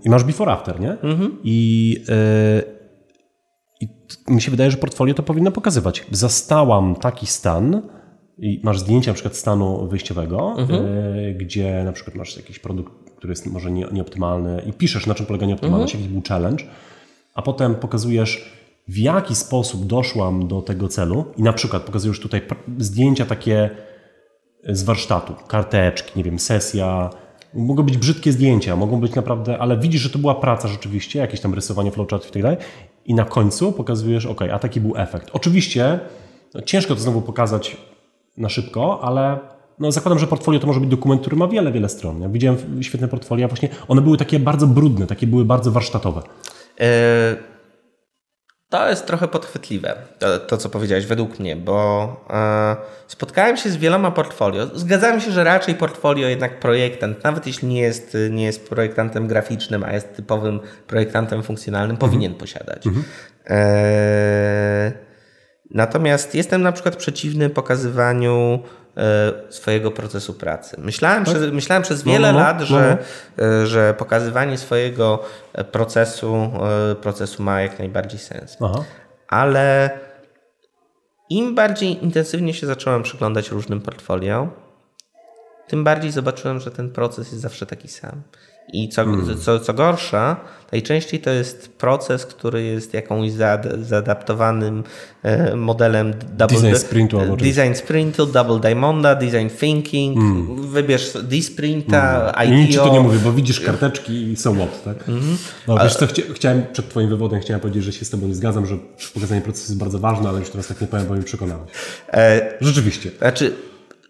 [0.04, 0.90] i masz before after, nie?
[0.90, 1.38] Mhm.
[1.44, 1.96] I,
[3.80, 3.88] yy,
[4.28, 6.06] I mi się wydaje, że portfolio to powinno pokazywać.
[6.10, 7.82] Zastałam taki stan,
[8.38, 10.86] i masz zdjęcie na przykład stanu wyjściowego, mhm.
[11.16, 15.14] yy, gdzie na przykład masz jakiś produkt który jest może nie, nieoptymalny i piszesz, na
[15.14, 16.04] czym polega nieoptymalność, mhm.
[16.04, 16.64] jaki był challenge,
[17.34, 18.52] a potem pokazujesz,
[18.88, 22.42] w jaki sposób doszłam do tego celu i na przykład pokazujesz tutaj
[22.78, 23.70] zdjęcia takie
[24.68, 27.10] z warsztatu, karteczki, nie wiem, sesja,
[27.54, 31.40] mogą być brzydkie zdjęcia, mogą być naprawdę, ale widzisz, że to była praca rzeczywiście, jakieś
[31.40, 32.58] tam rysowanie flowchartów i tak dalej
[33.04, 35.30] i na końcu pokazujesz, ok, a taki był efekt.
[35.32, 36.00] Oczywiście
[36.54, 37.76] no, ciężko to znowu pokazać
[38.36, 39.38] na szybko, ale
[39.78, 42.22] no zakładam, że portfolio to może być dokument, który ma wiele, wiele stron.
[42.22, 46.22] Ja widziałem świetne portfolia, właśnie one były takie bardzo brudne, takie były bardzo warsztatowe.
[46.80, 47.36] E,
[48.70, 53.76] To jest trochę podchwytliwe, to, to co powiedziałeś, według mnie, bo e, spotkałem się z
[53.76, 54.66] wieloma portfolio.
[54.74, 59.84] Zgadzam się, że raczej portfolio jednak projektant, nawet jeśli nie jest, nie jest projektantem graficznym,
[59.84, 62.10] a jest typowym projektantem funkcjonalnym, mhm.
[62.10, 62.86] powinien posiadać.
[62.86, 63.04] Mhm.
[63.46, 64.92] E,
[65.70, 68.62] natomiast jestem na przykład przeciwny pokazywaniu
[69.50, 70.76] swojego procesu pracy.
[70.78, 71.34] Myślałem, tak?
[71.34, 73.62] przez, myślałem przez no, wiele no, no, lat, że, no, no.
[73.62, 76.50] E, że pokazywanie swojego e, procesu,
[77.00, 78.56] procesu ma jak najbardziej sens.
[78.60, 78.84] Aha.
[79.28, 79.90] Ale
[81.30, 84.48] im bardziej intensywnie się zacząłem przyglądać różnym portfolio,
[85.66, 88.22] tym bardziej zobaczyłem, że ten proces jest zawsze taki sam.
[88.72, 89.38] I co, hmm.
[89.38, 90.36] co, co gorsza,
[90.72, 93.32] najczęściej to jest proces, który jest jakąś
[93.82, 94.84] zaadaptowanym
[95.22, 100.68] e, modelem double design sprintu, design sprintu, double diamonda, design thinking, hmm.
[100.68, 102.48] wybierz D-sprinta, hmm.
[102.48, 102.54] IDO.
[102.54, 105.04] Nic ci to nie mówię, bo widzisz karteczki i są what, tak?
[105.04, 105.36] Hmm.
[105.68, 108.34] No, wiesz co, chcia, chciałem przed twoim wywodem chciałem powiedzieć, że się z tobą nie
[108.34, 108.76] zgadzam, że
[109.14, 111.70] pokazanie procesu jest bardzo ważne, ale już teraz tak nie powiem, bo mi przekonałeś.
[112.12, 113.10] E, Rzeczywiście.
[113.18, 113.54] Znaczy,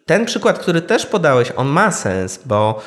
[0.07, 2.81] ten przykład, który też podałeś, on ma sens, bo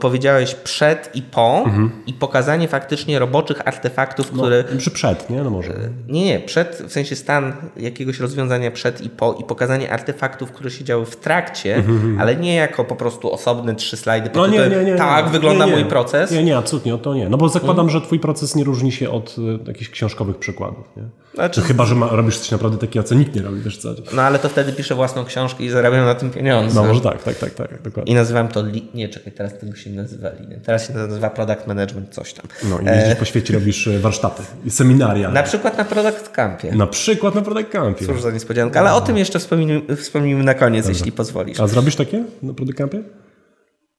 [0.00, 1.90] powiedziałeś przed i po mhm.
[2.06, 4.64] i pokazanie faktycznie roboczych artefaktów, no, które...
[4.64, 5.42] Przy przed, nie?
[5.42, 5.72] No może.
[6.08, 6.40] Nie, nie.
[6.40, 11.06] Przed, w sensie stan jakiegoś rozwiązania przed i po i pokazanie artefaktów, które się działy
[11.06, 11.96] w trakcie, mhm.
[11.96, 12.20] mhm.
[12.20, 14.30] ale nie jako po prostu osobne trzy slajdy.
[14.34, 16.30] No nie, nie, nie, Tak wygląda mój proces.
[16.30, 17.28] Nie, nie, absolutnie, to nie.
[17.28, 18.00] No bo zakładam, mhm.
[18.00, 21.02] że twój proces nie różni się od y, jakichś książkowych przykładów, nie?
[21.34, 21.62] Znaczy...
[21.62, 23.94] Chyba, że ma, robisz coś naprawdę takiego, co nikt nie robi, wiesz co?
[24.12, 26.61] No ale to wtedy piszę własną książkę i zarabiam na tym pieniądze.
[26.74, 28.12] No może tak, tak, tak, tak, dokładnie.
[28.12, 28.88] I nazywam to, li...
[28.94, 30.60] nie czekaj, teraz tego się nazywa linie.
[30.64, 32.46] Teraz się nazywa product management, coś tam.
[32.64, 33.16] No i jeździsz e...
[33.16, 35.30] po świecie, robisz e, warsztaty i seminaria.
[35.30, 36.72] Na przykład na product campie.
[36.72, 38.06] Na przykład na product campie.
[38.06, 40.98] Cóż za niespodzianka, ale o tym jeszcze wspomnimy, wspomnimy na koniec, Dobrze.
[40.98, 41.60] jeśli pozwolisz.
[41.60, 43.02] A zrobisz takie na product campie?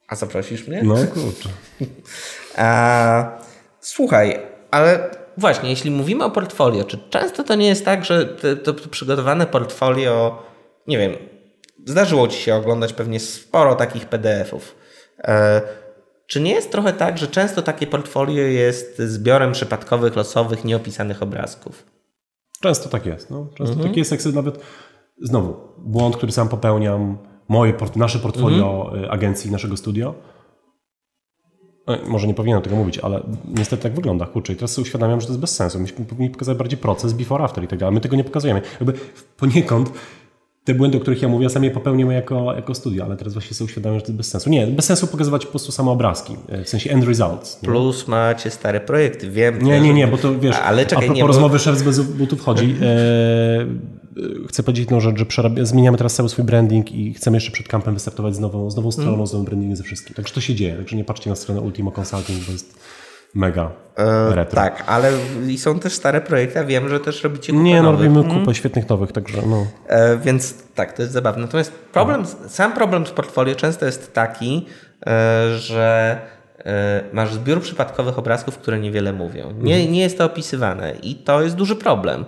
[0.07, 0.81] A zaprosisz mnie?
[0.83, 1.49] No kurczę.
[2.57, 3.39] A,
[3.79, 4.39] słuchaj,
[4.71, 8.89] ale właśnie, jeśli mówimy o portfolio, czy często to nie jest tak, że to, to
[8.89, 10.43] przygotowane portfolio,
[10.87, 11.11] nie wiem,
[11.85, 14.75] zdarzyło Ci się oglądać pewnie sporo takich PDF-ów.
[15.19, 15.61] E,
[16.27, 21.85] czy nie jest trochę tak, że często takie portfolio jest zbiorem przypadkowych, losowych, nieopisanych obrazków?
[22.61, 23.29] Często tak jest.
[23.29, 23.47] No.
[23.55, 23.89] Często mhm.
[23.89, 24.59] tak jest, jak sobie nawet
[25.21, 27.17] znowu błąd, który sam popełniam,
[27.47, 29.11] moje, nasze portfolio mhm.
[29.11, 30.15] agencji, naszego studio
[31.87, 34.25] no, może nie powinienem tego mówić, ale niestety tak wygląda.
[34.25, 35.79] Kurczę, i teraz sobie uświadamiam, że to jest bez sensu.
[35.79, 37.95] Myśmy powinni pokazać bardziej proces before, after i tak dalej.
[37.95, 38.61] My tego nie pokazujemy.
[38.79, 38.93] Jakby
[39.37, 39.91] poniekąd
[40.63, 43.53] te błędy, o których ja mówię, sam je popełniłem jako, jako studio, ale teraz właśnie
[43.53, 44.49] sobie uświadamiam, że to jest bez sensu.
[44.49, 47.61] Nie, bez sensu pokazywać po prostu same obrazki, e, w sensie end results.
[47.61, 47.69] Nie?
[47.69, 49.61] Plus macie stare projekty, wiem.
[49.61, 51.63] Nie, nie, nie, bo to wiesz, ale czekaj, a propos nie, rozmowy bo...
[51.63, 53.65] szef z bez butów chodzi, e,
[54.47, 57.67] chcę powiedzieć jedną rzecz, że przerabia, zmieniamy teraz cały swój branding i chcemy jeszcze przed
[57.67, 59.27] kampem wystartować z nową, z nową stroną, mm.
[59.27, 60.15] z nowym brandingiem, ze wszystkim.
[60.15, 62.79] Także to się dzieje, także nie patrzcie na stronę Ultimo Consulting, bo jest
[63.33, 64.55] mega e, retro.
[64.55, 65.11] tak, ale
[65.47, 68.35] i są też stare projekty, a wiem, że też robicie kupę Nie, no robimy kupę
[68.35, 68.53] mm.
[68.53, 69.65] świetnych nowych, także no.
[69.87, 71.41] E, więc tak, to jest zabawne.
[71.41, 74.65] Natomiast problem, sam problem z portfolio często jest taki,
[75.05, 76.17] e, że
[76.65, 79.53] e, masz zbiór przypadkowych obrazków, które niewiele mówią.
[79.61, 79.93] Nie, mhm.
[79.93, 82.25] nie jest to opisywane i to jest duży problem.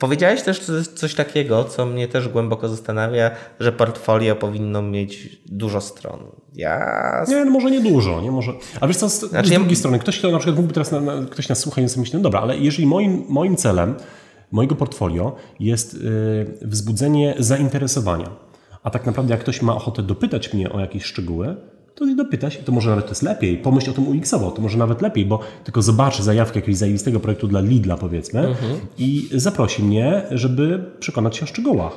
[0.00, 0.60] Powiedziałeś też
[0.94, 6.20] coś takiego, co mnie też głęboko zastanawia, że portfolio powinno mieć dużo stron.
[6.54, 7.24] Ja...
[7.28, 8.52] Nie, no może nie dużo, nie może.
[8.80, 9.76] A wiesz co, z, znaczy, z drugiej ja...
[9.76, 12.16] strony, ktoś, kto na przykład mógłby teraz, na, na, ktoś nas słucha i sobie myśli,
[12.16, 13.94] no dobra, ale jeżeli moim, moim celem,
[14.50, 18.30] mojego portfolio jest yy, wzbudzenie zainteresowania,
[18.82, 21.56] a tak naprawdę jak ktoś ma ochotę dopytać mnie o jakieś szczegóły,
[22.40, 23.56] to się, to może nawet to jest lepiej.
[23.56, 27.48] Pomyśl o tym UX-owo, to może nawet lepiej, bo tylko zobaczy zajawkę jakiegoś zajebistego projektu
[27.48, 28.80] dla Lidla, powiedzmy, mhm.
[28.98, 31.92] i zaprosi mnie, żeby przekonać się o szczegółach.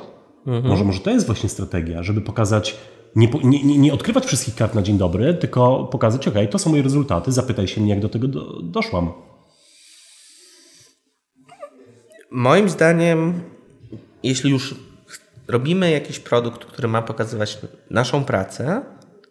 [0.46, 0.66] Mhm.
[0.66, 2.76] Może, może to jest właśnie strategia, żeby pokazać,
[3.16, 6.82] nie, nie, nie, odkrywać wszystkich kart na dzień dobry, tylko pokazać, ok, to są moje
[6.82, 9.12] rezultaty, zapytaj się mnie, jak do tego do, doszłam.
[12.30, 13.40] Moim zdaniem,
[14.22, 14.74] jeśli już
[15.48, 17.58] robimy jakiś produkt, który ma pokazywać
[17.90, 18.82] naszą pracę,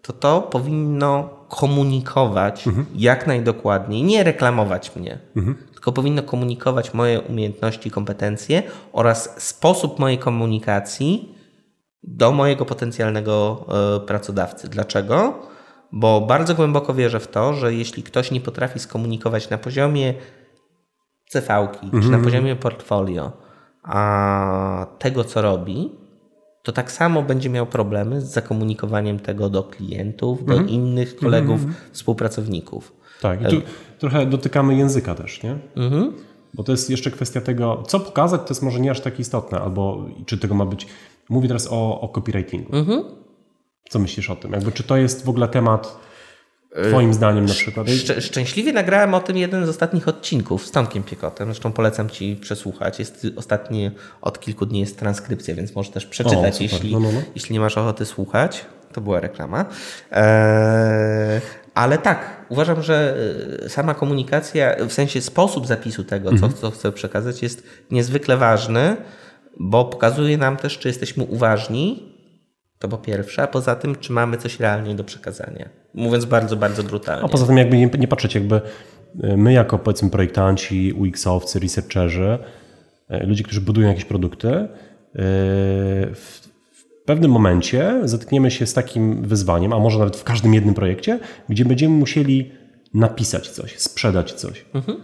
[0.03, 2.85] to to powinno komunikować mhm.
[2.95, 5.57] jak najdokładniej, nie reklamować mnie, mhm.
[5.73, 8.63] tylko powinno komunikować moje umiejętności, kompetencje
[8.93, 11.35] oraz sposób mojej komunikacji
[12.03, 14.69] do mojego potencjalnego e, pracodawcy.
[14.69, 15.39] Dlaczego?
[15.91, 20.13] Bo bardzo głęboko wierzę w to, że jeśli ktoś nie potrafi skomunikować na poziomie
[21.29, 22.03] CV-ki mhm.
[22.03, 23.31] czy na poziomie portfolio
[23.83, 25.91] a tego, co robi,
[26.63, 30.69] to tak samo będzie miał problemy z zakomunikowaniem tego do klientów, do mm -hmm.
[30.69, 31.78] innych kolegów, mm -hmm.
[31.91, 32.93] współpracowników.
[33.21, 33.62] Tak, i tu
[33.99, 35.58] trochę dotykamy języka też, nie?
[35.76, 36.12] Mm -hmm.
[36.54, 39.60] Bo to jest jeszcze kwestia tego, co pokazać, to jest może nie aż tak istotne,
[39.60, 40.88] albo czy tego ma być.
[41.30, 42.76] Mówię teraz o, o copywritingu.
[42.76, 43.04] Mhm.
[43.89, 44.52] Co myślisz o tym?
[44.52, 45.99] Jakby, czy to jest w ogóle temat
[46.89, 47.88] Twoim zdaniem na przykład?
[47.89, 51.47] Szcz szczęśliwie nagrałem o tym jeden z ostatnich odcinków z Tomkiem Piekotem.
[51.47, 52.99] Zresztą polecam Ci przesłuchać.
[52.99, 57.12] Jest ostatni od kilku dni jest transkrypcja, więc możesz też przeczytać, o, jeśli, no, no,
[57.12, 57.21] no.
[57.36, 58.65] jeśli nie masz ochoty słuchać.
[58.93, 59.65] To była reklama.
[60.12, 61.41] Eee,
[61.73, 63.17] ale tak, uważam, że
[63.65, 66.51] e, sama komunikacja, w sensie sposób zapisu tego, mhm.
[66.53, 68.97] co, co chcę przekazać, jest niezwykle ważny,
[69.59, 72.13] bo pokazuje nam też, czy jesteśmy uważni
[72.79, 75.82] to po pierwsze, a poza tym, czy mamy coś realnie do przekazania.
[75.93, 77.25] Mówiąc bardzo, bardzo brutalnie.
[77.25, 78.62] A poza tym, jakby nie, nie patrzeć, jakby
[79.23, 82.38] e, my jako powiedzmy projektanci, UX-owcy, researcherzy,
[83.10, 84.67] e, ludzie, którzy budują jakieś produkty, e,
[86.13, 90.75] w, w pewnym momencie zetkniemy się z takim wyzwaniem, a może nawet w każdym jednym
[90.75, 92.51] projekcie, gdzie będziemy musieli
[92.93, 94.65] napisać coś, sprzedać coś.
[94.73, 94.97] Mhm.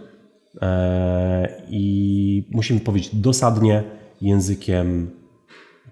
[1.68, 3.82] I musimy powiedzieć dosadnie,
[4.20, 5.10] językiem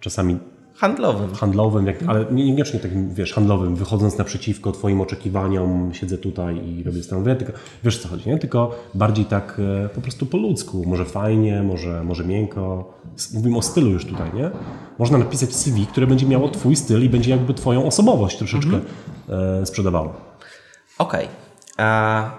[0.00, 0.38] czasami
[0.78, 1.34] Handlowym.
[1.34, 7.02] Handlowym, jak, ale niekoniecznie takim, wiesz, handlowym, wychodząc naprzeciwko Twoim oczekiwaniom, siedzę tutaj i robię
[7.02, 7.52] stanowienie, tylko
[7.84, 8.38] wiesz co chodzi, nie?
[8.38, 12.92] Tylko bardziej tak e, po prostu po ludzku, może fajnie, może, może miękko.
[13.34, 14.50] Mówimy o stylu już tutaj, nie?
[14.98, 18.80] Można napisać CV, które będzie miało Twój styl i będzie jakby Twoją osobowość troszeczkę
[19.28, 19.66] mhm.
[19.66, 20.14] sprzedawało.
[20.98, 21.28] Okej.
[21.74, 22.30] Okay.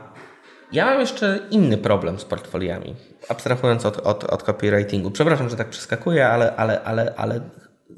[0.72, 2.96] Ja mam jeszcze inny problem z portfoliami,
[3.30, 5.12] abstrahując od, od, od copywritingu.
[5.12, 7.42] Przepraszam, że tak przeskakuję, ale, ale, ale, ale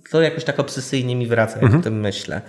[0.09, 1.79] to jakoś tak obsesyjnie mi wraca, jak mhm.
[1.79, 2.41] o tym myślę.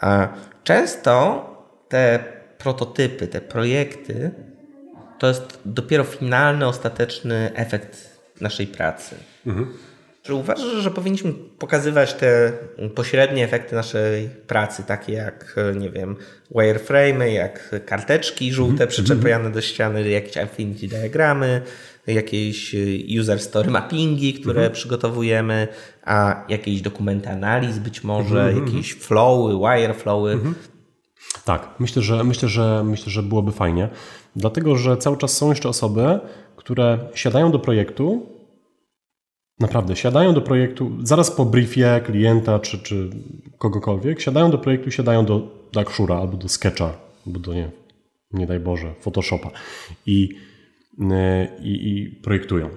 [0.00, 0.28] A
[0.64, 1.44] często
[1.88, 2.24] te
[2.58, 4.30] prototypy, te projekty
[5.18, 9.16] to jest dopiero finalny, ostateczny efekt naszej pracy.
[9.46, 9.72] Mhm.
[10.22, 12.52] Czy uważasz, że powinniśmy pokazywać te
[12.94, 16.16] pośrednie efekty naszej pracy, takie jak, nie wiem,
[16.50, 18.90] wireframe, jak karteczki żółte mhm.
[18.90, 21.62] przyczepiane do ściany, jakieś affinity diagramy,
[22.06, 24.72] jakieś y, user story mappingi, które mhm.
[24.72, 25.68] przygotowujemy,
[26.04, 28.48] a jakieś dokumenty analiz być może, mhm.
[28.48, 29.06] mhm jakieś mhm.
[29.06, 30.32] flowy, wireflowy.
[30.32, 30.54] Mhm.
[31.44, 33.88] Tak, myślę, że myślę, że myślę, że byłoby fajnie.
[34.36, 36.20] Dlatego, że cały czas są jeszcze osoby,
[36.56, 38.26] które siadają do projektu,
[39.60, 43.10] naprawdę siadają do projektu, zaraz po briefie klienta czy, czy
[43.58, 46.92] kogokolwiek, siadają do projektu, siadają do Darkshura albo do Sketcha,
[47.26, 47.70] albo do nie,
[48.32, 49.50] nie daj Boże, Photoshopa.
[50.06, 50.36] I
[51.62, 52.68] i, i projektują.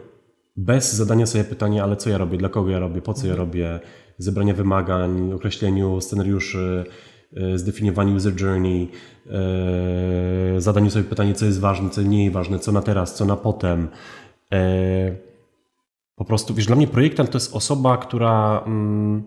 [0.58, 3.34] Bez zadania sobie pytania, ale co ja robię, dla kogo ja robię, po co ja
[3.34, 3.48] mhm.
[3.48, 3.80] robię,
[4.18, 6.84] zebrania wymagań, określeniu scenariuszy,
[7.34, 8.90] e, zdefiniowaniu user journey,
[9.30, 13.26] e, zadaniu sobie pytania, co jest ważne, co nie jest ważne, co na teraz, co
[13.26, 13.88] na potem.
[16.16, 19.24] Po prostu, wiesz, dla mnie projektant to jest osoba, która mm,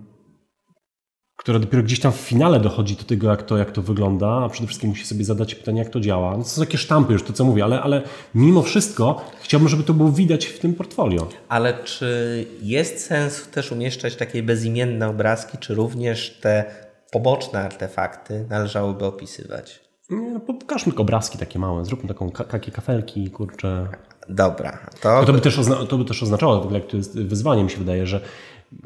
[1.40, 4.48] która dopiero gdzieś tam w finale dochodzi do tego, jak to, jak to wygląda, a
[4.48, 6.36] przede wszystkim musi sobie zadać pytanie, jak to działa.
[6.36, 8.02] No to są takie sztampy już, to co mówię, ale, ale
[8.34, 11.28] mimo wszystko chciałbym, żeby to było widać w tym portfolio.
[11.48, 16.64] Ale czy jest sens też umieszczać takie bezimienne obrazki, czy również te
[17.10, 19.80] poboczne artefakty należałoby opisywać?
[20.10, 23.88] Nie, no, pokażmy tylko obrazki takie małe, zróbmy taką, takie kafelki, kurczę.
[24.28, 24.78] Dobra.
[25.00, 25.24] To...
[25.24, 27.78] to, by też to by też oznaczało, w ogóle jak to jest wyzwanie mi się
[27.78, 28.20] wydaje, że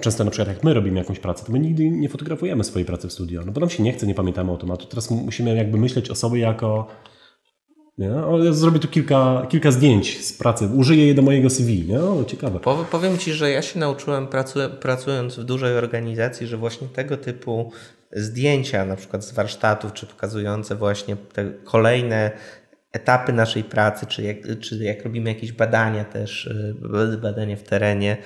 [0.00, 3.08] Często na przykład jak my robimy jakąś pracę, to my nigdy nie fotografujemy swojej pracy
[3.08, 4.86] w studio, no bo nam się nie chce, nie pamiętamy automatu.
[4.86, 6.88] Teraz musimy jakby myśleć o sobie jako
[7.98, 8.10] nie?
[8.44, 11.88] Ja zrobię tu kilka, kilka zdjęć z pracy, użyję je do mojego CV.
[11.88, 12.00] Nie?
[12.00, 12.60] O, ciekawe.
[12.90, 14.28] Powiem Ci, że ja się nauczyłem
[14.80, 17.72] pracując w dużej organizacji, że właśnie tego typu
[18.12, 22.30] zdjęcia, na przykład z warsztatów, czy pokazujące właśnie te kolejne
[22.92, 26.46] etapy naszej pracy, czy jak, czy jak robimy jakieś badania też,
[27.14, 28.16] y, badania w terenie,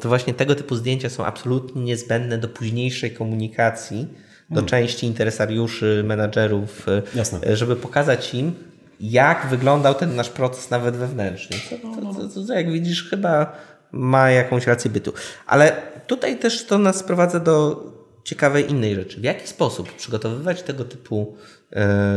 [0.00, 4.08] to właśnie tego typu zdjęcia są absolutnie niezbędne do późniejszej komunikacji
[4.50, 4.68] do hmm.
[4.68, 7.56] części interesariuszy, menadżerów, e, Jasne.
[7.56, 8.52] żeby pokazać im,
[9.00, 11.56] jak wyglądał ten nasz proces nawet wewnętrzny.
[11.70, 13.56] To, to, to, to, jak widzisz, chyba
[13.92, 15.12] ma jakąś rację bytu.
[15.46, 17.84] Ale tutaj też to nas sprowadza do
[18.24, 19.20] ciekawej innej rzeczy.
[19.20, 21.36] W jaki sposób przygotowywać tego typu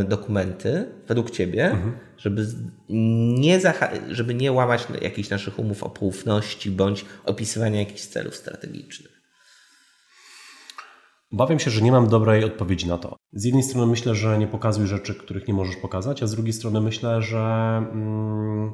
[0.08, 1.98] dokumenty według Ciebie, mhm.
[2.18, 2.48] żeby,
[3.40, 3.60] nie
[4.10, 9.22] żeby nie łamać jakichś naszych umów o poufności bądź opisywania jakichś celów strategicznych?
[11.34, 13.16] Obawiam się, że nie mam dobrej odpowiedzi na to.
[13.34, 16.54] Z jednej strony myślę, że nie pokazuj rzeczy, których nie możesz pokazać, a z drugiej
[16.54, 17.38] strony myślę, że
[17.92, 18.74] mm,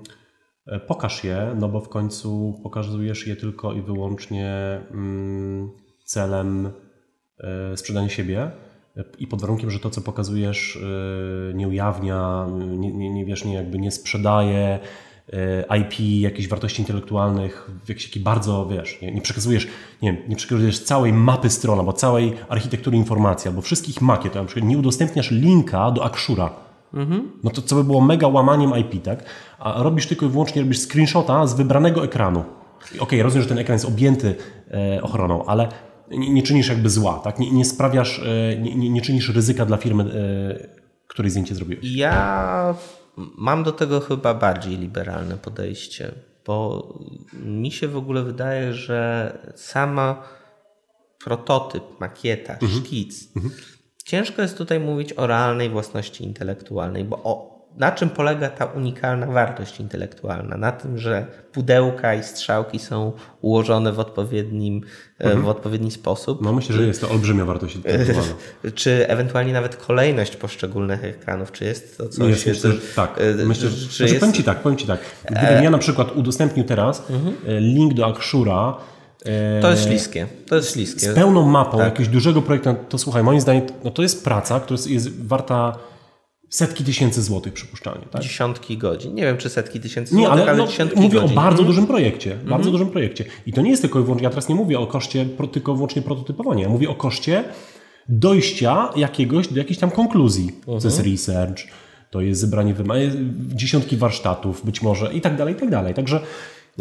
[0.67, 5.71] e, pokaż je, no bo w końcu pokazujesz je tylko i wyłącznie mm,
[6.05, 6.71] celem
[7.43, 8.51] E, sprzedanie siebie
[9.19, 10.79] i pod warunkiem, że to, co pokazujesz,
[11.51, 14.79] e, nie ujawnia, nie, nie, nie wiesz, nie, jakby nie sprzedaje
[15.69, 19.67] e, IP, jakichś wartości intelektualnych, w jakiś taki bardzo, wiesz, nie, nie przekazujesz,
[20.01, 24.45] nie, nie przekazujesz całej mapy stron, albo całej architektury informacji, albo wszystkich makiet, to na
[24.45, 26.49] przykład nie udostępniasz linka do Akshura,
[26.93, 27.31] mhm.
[27.43, 29.25] no to co by było mega łamaniem IP, tak?
[29.59, 32.43] A robisz tylko i wyłącznie robisz screenshota z wybranego ekranu.
[32.85, 34.35] Okej, okay, rozumiem, że ten ekran jest objęty
[34.71, 35.69] e, ochroną, ale
[36.11, 37.39] nie, nie czynisz jakby zła, tak?
[37.39, 41.95] nie, nie sprawiasz, e, nie, nie, czynisz ryzyka dla firmy, e, Które zdjęcie zrobiłeś?
[41.95, 42.75] Ja
[43.37, 46.11] mam do tego chyba bardziej liberalne podejście,
[46.45, 46.87] bo
[47.33, 50.23] mi się w ogóle wydaje, że sama
[51.23, 52.71] prototyp, makieta, mhm.
[52.71, 53.53] szkic, mhm.
[54.05, 59.27] ciężko jest tutaj mówić o realnej własności intelektualnej, bo o, na czym polega ta unikalna
[59.27, 60.57] wartość intelektualna?
[60.57, 64.81] Na tym, że pudełka i strzałki są ułożone w odpowiednim,
[65.19, 65.41] e, mhm.
[65.41, 66.41] w odpowiedni sposób.
[66.41, 68.33] No myślę, że jest to olbrzymia wartość intelektualna.
[68.75, 72.29] czy ewentualnie nawet kolejność poszczególnych ekranów, czy jest to coś...
[72.29, 73.19] Jest, myślę, że, tak.
[73.21, 74.19] E, myślę, że, czy znaczy, jest...
[74.19, 74.99] powiem Ci tak, powiem Ci tak.
[75.25, 75.63] Gdybym e...
[75.63, 77.35] ja na przykład udostępnił teraz mhm.
[77.47, 78.77] E, link do Akshura
[79.61, 80.27] to jest śliskie.
[80.47, 80.99] To jest śliskie.
[80.99, 81.85] Z pełną mapą tak.
[81.85, 85.77] jakiegoś dużego projektu, to słuchaj, moim zdaniem no to jest praca, która jest warta
[86.51, 88.05] setki tysięcy złotych przypuszczalnie.
[88.11, 88.21] Tak?
[88.21, 89.15] Dziesiątki godzin.
[89.15, 91.37] Nie wiem, czy setki tysięcy nie, złotych, ale, ale no, mówię godzin.
[91.37, 92.29] o bardzo dużym projekcie.
[92.35, 92.71] Bardzo mhm.
[92.71, 93.25] dużym projekcie.
[93.45, 96.01] I to nie jest tylko i wyłącznie, ja teraz nie mówię o koszcie tylko wyłącznie
[96.01, 96.63] prototypowania.
[96.63, 97.43] Ja mówię o koszcie
[98.09, 100.51] dojścia jakiegoś do jakiejś tam konkluzji.
[100.65, 101.11] To jest mhm.
[101.11, 101.63] research,
[102.09, 102.75] to jest zebranie
[103.37, 105.93] dziesiątki warsztatów być może i tak dalej, i tak dalej.
[105.93, 106.19] Także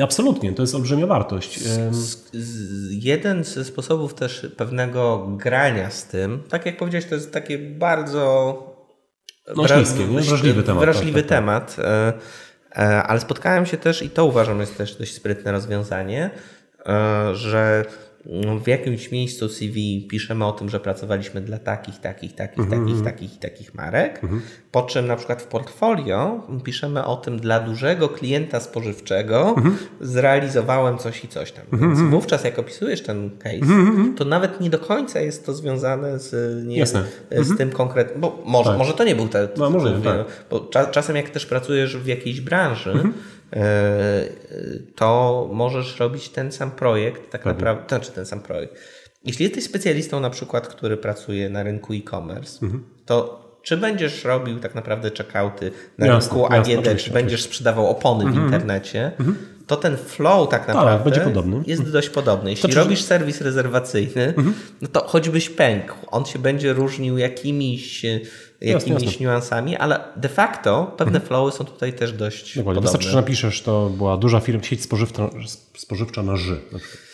[0.03, 1.61] Absolutnie, to jest olbrzymia wartość.
[2.91, 8.70] Jeden ze sposobów też pewnego grania z tym, tak jak powiedziałeś, to jest takie bardzo
[9.57, 10.21] no, nie?
[10.21, 10.85] wrażliwy temat.
[10.85, 11.39] Wrażliwy tak, tak, tak.
[11.39, 11.77] temat.
[11.79, 12.13] E,
[12.77, 16.31] e, ale spotkałem się też, i to uważam jest też dość sprytne rozwiązanie,
[16.87, 17.85] e, że
[18.63, 22.71] w jakimś miejscu CV piszemy o tym, że pracowaliśmy dla takich, takich, takich, mm -hmm.
[22.71, 23.05] takich, mhm.
[23.05, 24.43] takich takich marek, mm -hmm.
[24.73, 29.77] po czym na przykład w portfolio piszemy o tym dla dużego klienta spożywczego mm -hmm.
[30.01, 31.65] zrealizowałem coś i coś tam.
[31.65, 32.11] Mhm, Więc mhm.
[32.11, 33.67] wówczas jak opisujesz ten case,
[34.17, 38.71] to nawet nie do końca jest to związane z, nie, z tym konkretnym, bo może,
[38.71, 38.79] tak.
[38.79, 40.27] może to nie był ten, no, może, tak.
[40.51, 43.03] bo czasem jak też pracujesz w jakiejś branży,
[44.97, 48.75] to możesz robić ten sam projekt, tak naprawdę, to znaczy ten sam projekt.
[49.25, 52.85] Jeśli jesteś specjalistą na przykład, który pracuje na rynku e-commerce, mhm.
[53.07, 57.87] to czy będziesz robił tak naprawdę checkouty na jasne, rynku AGD, jasne, czy będziesz sprzedawał
[57.87, 58.43] opony mhm.
[58.43, 59.37] w internecie, mhm.
[59.67, 62.51] to ten flow tak, tak naprawdę tak, jest dość podobny.
[62.51, 64.55] Jeśli to robisz serwis rezerwacyjny, mhm.
[64.83, 68.03] no to choćbyś pękł, on się będzie różnił jakimiś
[68.61, 71.29] jakimiś jasne, niuansami, ale de facto pewne mhm.
[71.29, 72.65] flowy są tutaj też dość Dokładnie.
[72.65, 72.83] podobne.
[72.83, 75.31] Wystarczy, że napiszesz, to była duża firma, sieć spożywcza,
[75.77, 76.61] spożywcza na ży.
[76.75, 77.10] A.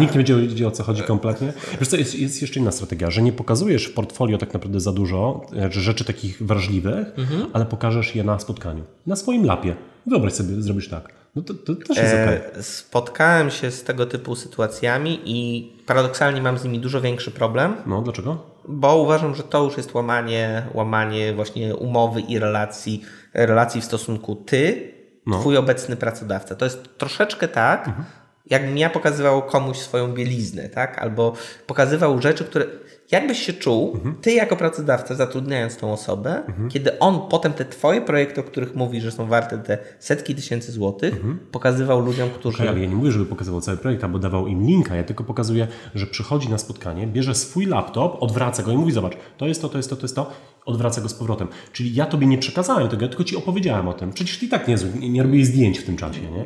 [0.00, 1.52] Nikt nie będzie wiedział, o co chodzi kompletnie.
[1.80, 4.92] Wiesz co, jest, jest, jeszcze inna strategia, że nie pokazujesz w portfolio tak naprawdę za
[4.92, 7.46] dużo rzeczy takich wrażliwych, mhm.
[7.52, 9.76] ale pokażesz je na spotkaniu, na swoim lapie.
[10.06, 11.08] Wyobraź sobie, zrobisz tak.
[11.36, 12.62] No to, to też jest e, okay.
[12.62, 17.76] Spotkałem się z tego typu sytuacjami i paradoksalnie mam z nimi dużo większy problem.
[17.86, 18.42] No, dlaczego?
[18.68, 23.02] Bo uważam, że to już jest łamanie, łamanie właśnie umowy i relacji,
[23.34, 24.92] relacji w stosunku ty,
[25.26, 25.40] no.
[25.40, 26.54] twój obecny pracodawca.
[26.54, 28.04] To jest troszeczkę tak, mhm.
[28.46, 30.98] Jakbym ja pokazywał komuś swoją bieliznę, tak?
[30.98, 32.66] Albo pokazywał rzeczy, które
[33.10, 34.14] jakbyś się czuł, mhm.
[34.20, 36.68] ty jako pracodawca zatrudniając tą osobę, mhm.
[36.68, 40.72] kiedy on potem te twoje projekty, o których mówi, że są warte te setki tysięcy
[40.72, 41.38] złotych, mhm.
[41.52, 42.56] pokazywał ludziom, którzy...
[42.56, 45.24] Okay, ale ja nie mówię, żeby pokazywał cały projekt albo dawał im linka, ja tylko
[45.24, 49.62] pokazuję, że przychodzi na spotkanie, bierze swój laptop, odwraca go i mówi, zobacz, to jest
[49.62, 50.30] to, to jest to, to jest to,
[50.66, 51.48] odwraca go z powrotem.
[51.72, 54.12] Czyli ja tobie nie przekazałem tego, ja tylko ci opowiedziałem o tym.
[54.12, 56.44] Przecież ty i tak nie, nie, nie robiłeś zdjęć w tym czasie, nie?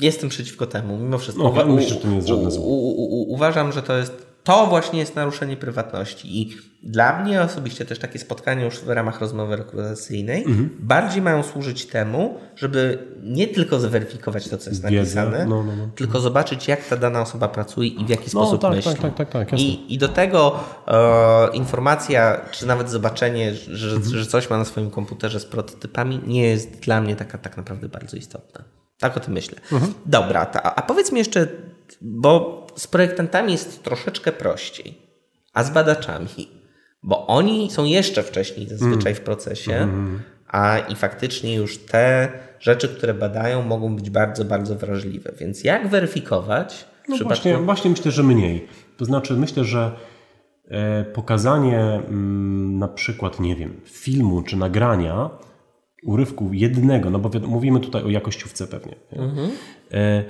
[0.00, 1.44] Jestem przeciwko temu, mimo wszystko.
[1.44, 2.64] No, Uwa- myślę, że to nie jest żadne zło.
[3.28, 6.40] Uważam, że to jest to właśnie jest naruszenie prywatności.
[6.40, 10.70] I dla mnie osobiście też takie spotkania już w ramach rozmowy rekrutacyjnej mhm.
[10.78, 15.88] bardziej mają służyć temu, żeby nie tylko zweryfikować to, co jest napisane, no, no, no.
[15.96, 18.92] tylko zobaczyć, jak ta dana osoba pracuje i w jaki no, sposób tak, myśli.
[18.92, 24.16] Tak, tak, tak, tak, I, I do tego e, informacja, czy nawet zobaczenie, że, mhm.
[24.16, 27.88] że coś ma na swoim komputerze z prototypami, nie jest dla mnie taka tak naprawdę
[27.88, 28.64] bardzo istotna.
[28.98, 29.58] Tak o tym myślę.
[29.72, 29.94] Mhm.
[30.06, 31.48] Dobra, ta, a powiedz mi jeszcze,
[32.00, 34.98] bo z projektantami jest troszeczkę prościej,
[35.52, 36.48] a z badaczami,
[37.02, 40.22] bo oni są jeszcze wcześniej zazwyczaj w procesie, mm.
[40.48, 45.32] a i faktycznie już te rzeczy, które badają, mogą być bardzo, bardzo wrażliwe.
[45.38, 46.86] Więc jak weryfikować?
[47.08, 47.42] No przypadku...
[47.42, 48.68] właśnie, właśnie myślę, że mniej.
[48.96, 49.92] To znaczy, myślę, że
[50.68, 55.30] e, pokazanie mm, na przykład, nie wiem, filmu czy nagrania,
[56.02, 58.96] urywku jednego, no bo mówimy tutaj o jakościówce pewnie.
[59.12, 59.50] Mhm.
[59.92, 60.24] E,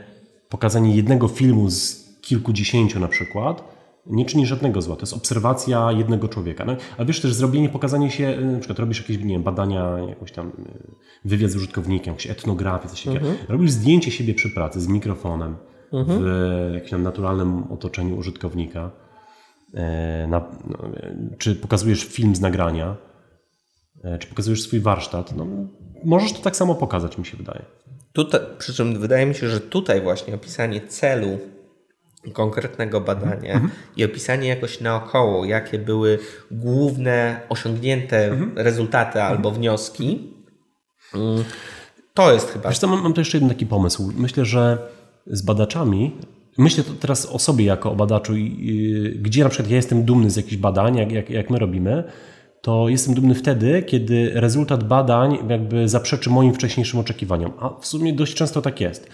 [0.49, 3.77] pokazanie jednego filmu z kilkudziesięciu na przykład,
[4.07, 4.97] nie czyni żadnego zła.
[4.97, 6.65] To jest obserwacja jednego człowieka.
[6.65, 9.99] No, ale wiesz też, zrobienie, pokazanie się, y, na przykład robisz jakieś nie wiem, badania,
[10.09, 10.53] jakąś tam y,
[11.25, 13.29] wywiad z użytkownikiem, jakąś etnografię, coś takiego.
[13.29, 13.47] Mhm.
[13.49, 15.57] Robisz zdjęcie siebie przy pracy z mikrofonem
[15.93, 16.23] mhm.
[16.23, 18.91] w jakimś tam naturalnym otoczeniu użytkownika.
[19.75, 20.79] E, na, no,
[21.39, 22.97] czy pokazujesz film z nagrania,
[24.19, 25.37] czy pokazujesz swój warsztat.
[25.37, 25.47] No,
[26.05, 27.65] możesz to tak samo pokazać, mi się wydaje.
[28.13, 31.39] Tutaj, przy czym wydaje mi się, że tutaj właśnie opisanie celu
[32.33, 33.71] konkretnego badania mhm.
[33.97, 36.19] i opisanie jakoś naokoło, jakie były
[36.51, 38.53] główne osiągnięte mhm.
[38.57, 40.33] rezultaty albo wnioski,
[41.15, 41.45] mm,
[42.15, 42.69] to jest chyba.
[42.69, 44.13] Wiesz co, mam, mam tu jeszcze jeden taki pomysł.
[44.17, 44.79] Myślę, że
[45.27, 46.13] z badaczami
[46.59, 48.33] Myślę teraz o sobie jako o badaczu,
[49.17, 52.05] gdzie na przykład ja jestem dumny z jakichś badań, jak, jak, jak my robimy,
[52.63, 57.53] to jestem dumny wtedy, kiedy rezultat badań jakby zaprzeczy moim wcześniejszym oczekiwaniom.
[57.61, 59.09] A w sumie dość często tak jest,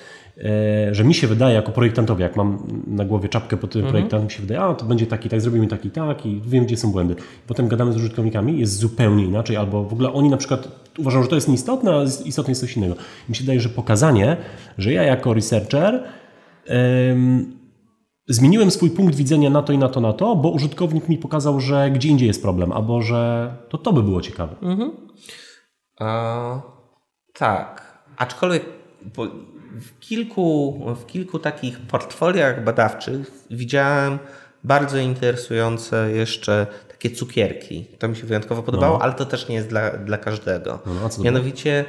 [0.92, 3.92] że mi się wydaje jako projektantowi, jak mam na głowie czapkę pod tym mhm.
[3.92, 6.76] projektantem, mi się wydaje, a to będzie taki, tak, zrobimy taki, tak i wiem, gdzie
[6.76, 7.16] są błędy.
[7.46, 10.68] Potem gadamy z użytkownikami, jest zupełnie inaczej, albo w ogóle oni na przykład
[10.98, 12.94] uważają, że to jest nieistotne, a istotne jest coś innego.
[13.28, 14.36] Mi się wydaje, że pokazanie,
[14.78, 16.04] że ja jako researcher
[18.28, 21.60] zmieniłem swój punkt widzenia na to i na to, na to, bo użytkownik mi pokazał,
[21.60, 24.56] że gdzie indziej jest problem, albo że to to by było ciekawe.
[24.62, 24.90] Mhm.
[26.00, 26.60] E,
[27.34, 28.02] tak.
[28.16, 28.64] Aczkolwiek
[29.80, 34.18] w kilku, w kilku takich portfoliach badawczych widziałem
[34.64, 37.86] bardzo interesujące jeszcze takie cukierki.
[37.98, 39.04] To mi się wyjątkowo podobało, no.
[39.04, 40.78] ale to też nie jest dla, dla każdego.
[40.86, 41.84] No, no Mianowicie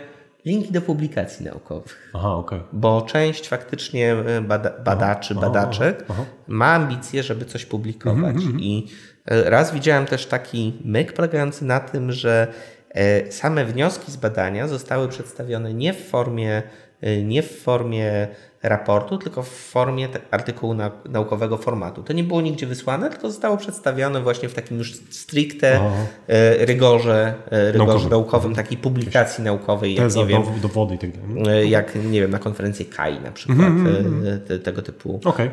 [0.46, 2.12] linki do publikacji naukowych.
[2.14, 2.60] Aha, okay.
[2.74, 6.26] Bo część faktycznie e, bada, badaczy, aha, badaczek aha, aha.
[6.48, 8.36] ma ambicje, żeby coś publikować.
[8.36, 8.60] Mm -hmm.
[8.60, 8.88] I
[9.26, 12.48] e, raz widziałem też taki myk polegający na tym, że
[12.90, 16.64] e, same wnioski z badania zostały przedstawione nie w formie,
[17.24, 18.28] nie w formie
[18.64, 20.76] raportu, tylko w formie artykułu
[21.10, 22.04] naukowego formatu.
[22.04, 25.80] To nie było nigdzie wysłane, tylko zostało przedstawione właśnie w takim już stricte
[26.28, 29.96] e, rygorze, e, rygorze naukowym, takiej publikacji naukowej.
[29.96, 31.70] Jak, nie wiem, dowody i tak dalej.
[31.70, 34.40] Jak, nie wiem, na konferencji KAI na przykład, mm -hmm.
[34.40, 35.20] te, tego typu.
[35.26, 35.50] Okay.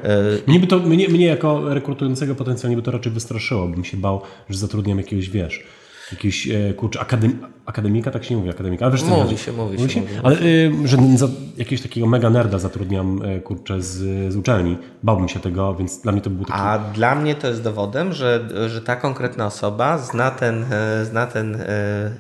[0.46, 4.22] Mnie, by to, mnie, mnie jako rekrutującego potencjalnie by to raczej wystraszyło, bym się bał,
[4.51, 5.64] że zatrudniam jakiegoś, wiesz,
[6.12, 9.78] jakiś e, kurczę, akadem, akademika, tak się nie mówi akademika, ale wiesz mówi się, mówi,
[9.78, 14.32] mówi się, mówi Ale y, że za, jakiegoś takiego mega nerda zatrudniam y, kurczę z,
[14.32, 16.61] z uczelni, bałbym się tego, więc dla mnie to był taki...
[16.61, 20.64] A dla mnie to jest dowodem, że, że ta konkretna osoba zna ten,
[21.04, 21.58] zna ten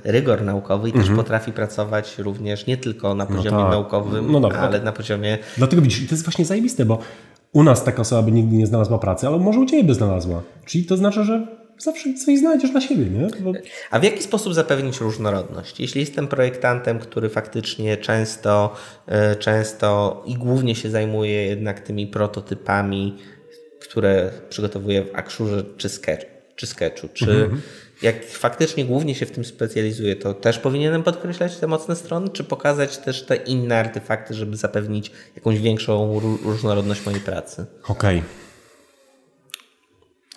[0.04, 1.06] rygor naukowy i mhm.
[1.06, 3.70] też potrafi pracować również nie tylko na no poziomie no tak.
[3.70, 5.38] naukowym, no dobra, ale na poziomie...
[5.56, 6.98] Dlatego widzisz, i to jest właśnie zajebiste, bo
[7.52, 10.42] u nas taka osoba by nigdy nie znalazła pracy, ale może u Ciebie by znalazła.
[10.64, 13.28] Czyli to znaczy, że zawsze coś znajdziesz na siebie, nie?
[13.40, 13.52] Bo...
[13.90, 15.80] A w jaki sposób zapewnić różnorodność?
[15.80, 18.74] Jeśli jestem projektantem, który faktycznie często,
[19.06, 23.16] e, często i głównie się zajmuje jednak tymi prototypami,
[23.80, 26.26] które przygotowuję w Akshurze czy, sketch,
[26.56, 27.60] czy Sketchu, czy mhm.
[28.02, 32.44] jak faktycznie głównie się w tym specjalizuję, to też powinienem podkreślać te mocne strony, czy
[32.44, 37.66] pokazać też te inne artefakty, żeby zapewnić jakąś większą różnorodność mojej pracy?
[37.88, 38.18] Okej.
[38.18, 38.39] Okay.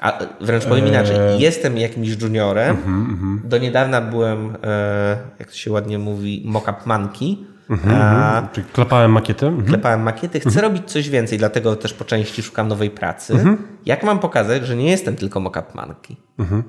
[0.04, 1.42] A wręcz powiem inaczej, eee.
[1.42, 2.78] jestem jakimś juniorem.
[2.86, 3.48] Mm -hmm.
[3.48, 7.38] Do niedawna byłem, e, jak to się ładnie mówi, mock-up monkey.
[7.70, 8.48] Mm -hmm.
[8.52, 9.52] Czyli klepałem makiety?
[9.68, 10.40] Klepałem makiety.
[10.40, 10.66] Chcę mhm.
[10.66, 13.34] robić coś więcej, dlatego też po części szukam nowej pracy.
[13.34, 13.58] Mhm.
[13.86, 16.18] Jak mam pokazać, że nie jestem tylko mock-up monkey?
[16.40, 16.64] Mhm.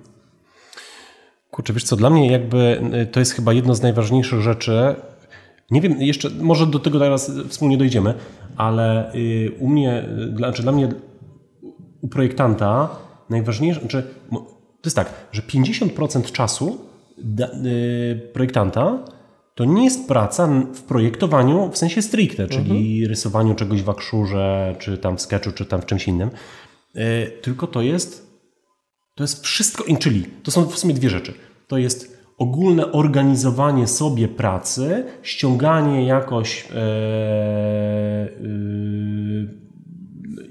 [1.51, 4.95] Kurczę, wiesz co, dla mnie jakby y, to jest chyba jedno z najważniejszych rzeczy.
[5.71, 8.15] Nie wiem, jeszcze może do tego teraz wspólnie dojdziemy,
[8.57, 10.89] ale y, u mnie, y, znaczy dla mnie
[12.01, 13.04] u projektanta
[13.35, 16.79] najważniejsze, znaczy, to jest tak, że 50% czasu
[17.67, 19.05] y, projektanta
[19.55, 23.09] to nie jest praca w projektowaniu w sensie stricte, czyli mhm.
[23.09, 26.31] rysowaniu czegoś w akrzurze, czy tam w sketchu, czy tam w czymś innym,
[26.97, 27.01] y,
[27.43, 28.35] tylko to jest
[29.15, 31.35] to jest wszystko, czyli to są w sumie dwie rzeczy.
[31.69, 36.85] To jest ogólne organizowanie sobie pracy, ściąganie jakoś e, e,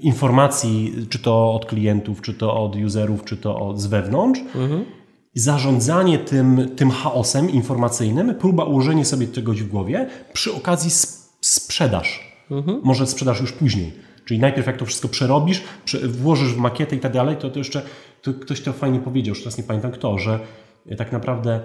[0.04, 4.40] informacji, czy to od klientów, czy to od userów, czy to od z wewnątrz.
[4.40, 4.84] Mhm.
[5.34, 10.90] Zarządzanie tym, tym chaosem informacyjnym, próba ułożenia sobie czegoś w głowie, przy okazji
[11.40, 12.34] sprzedaż.
[12.50, 12.80] Mhm.
[12.84, 13.92] Może sprzedaż już później.
[14.24, 15.62] Czyli najpierw jak to wszystko przerobisz,
[16.08, 17.82] włożysz w makietę i tak dalej, to, to jeszcze
[18.22, 20.40] to ktoś to fajnie powiedział, już teraz nie pamiętam kto, że
[20.96, 21.60] tak naprawdę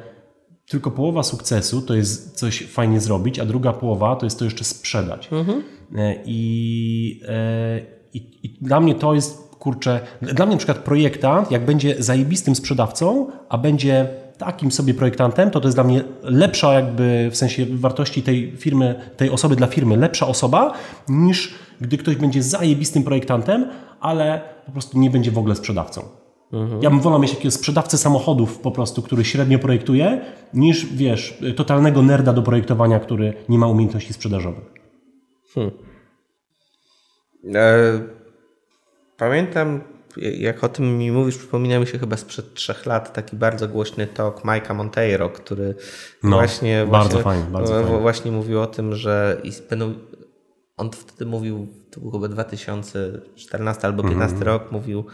[0.70, 4.64] tylko połowa sukcesu to jest coś fajnie zrobić, a druga połowa to jest to jeszcze
[4.64, 5.30] sprzedać.
[5.32, 5.64] Mhm.
[5.96, 11.52] E, I, e, i, I, dla mnie to jest, kurczę, dla mnie na przykład projektant,
[11.52, 14.08] jak będzie zajebistym sprzedawcą, a będzie
[14.38, 18.96] takim sobie projektantem, to to jest dla mnie lepsza jakby w sensie wartości tej firmy,
[19.18, 20.74] tej osoby dla firmy, lepsza osoba
[21.10, 26.02] niż gdy ktoś będzie zajebistym projektantem, ale po prostu nie będzie w ogóle sprzedawcą.
[26.54, 26.84] Mhm.
[26.84, 30.22] Ja bym wolał mieć jakiegoś sprzedawcę samochodów po prostu, który średnio projektuje,
[30.54, 34.74] niż wiesz, totalnego nerda do projektowania, który nie ma umiejętności sprzedażowych.
[35.54, 35.74] Hmm.
[37.56, 38.00] E,
[39.18, 39.82] pamiętam,
[40.18, 44.08] jak o tym mi mówisz, przypomina mi się chyba sprzed trzech lat taki bardzo głośny
[44.08, 45.76] talk Mike'a Monteiro, który
[46.24, 49.94] no, właśnie, bardzo właśnie, fajnie, bardzo właśnie mówił o tym, że będą
[50.78, 54.48] on wtedy mówił, to był chyba 2014 albo 2015 mm.
[54.48, 55.06] rok, mówił,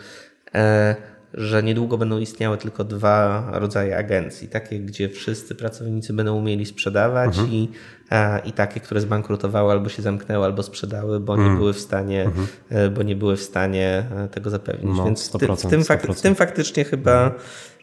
[0.56, 0.96] e,
[1.38, 4.48] że niedługo będą istniały tylko dwa rodzaje agencji.
[4.48, 7.54] Takie, gdzie wszyscy pracownicy będą umieli sprzedawać mhm.
[7.54, 7.70] i,
[8.10, 11.58] a, i takie, które zbankrutowały albo się zamknęły, albo sprzedały, bo nie mhm.
[11.58, 12.48] były w stanie, mhm.
[12.70, 14.98] E, bo nie były w stanie e, tego zapewnić.
[14.98, 15.84] No, Więc 100%, w, tym,
[16.16, 17.32] w tym faktycznie chyba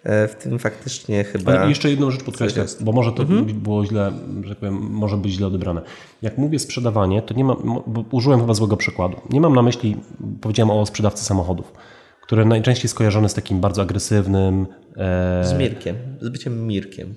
[0.05, 1.59] e, w tym faktycznie chyba.
[1.59, 3.45] Ale jeszcze jedną rzecz podkreślę, bo może to mhm.
[3.45, 5.83] było źle, że tak powiem, może być źle odebrane.
[6.23, 9.17] Jak mówię sprzedawanie, to nie mam, użyłem chyba złego przykładu.
[9.31, 9.97] Nie mam na myśli,
[10.41, 11.73] powiedziałem o sprzedawcy samochodów
[12.23, 14.67] które najczęściej skojarzone z takim bardzo agresywnym.
[14.97, 15.45] E...
[15.45, 17.15] Z Mirkiem, z byciem Mirkiem.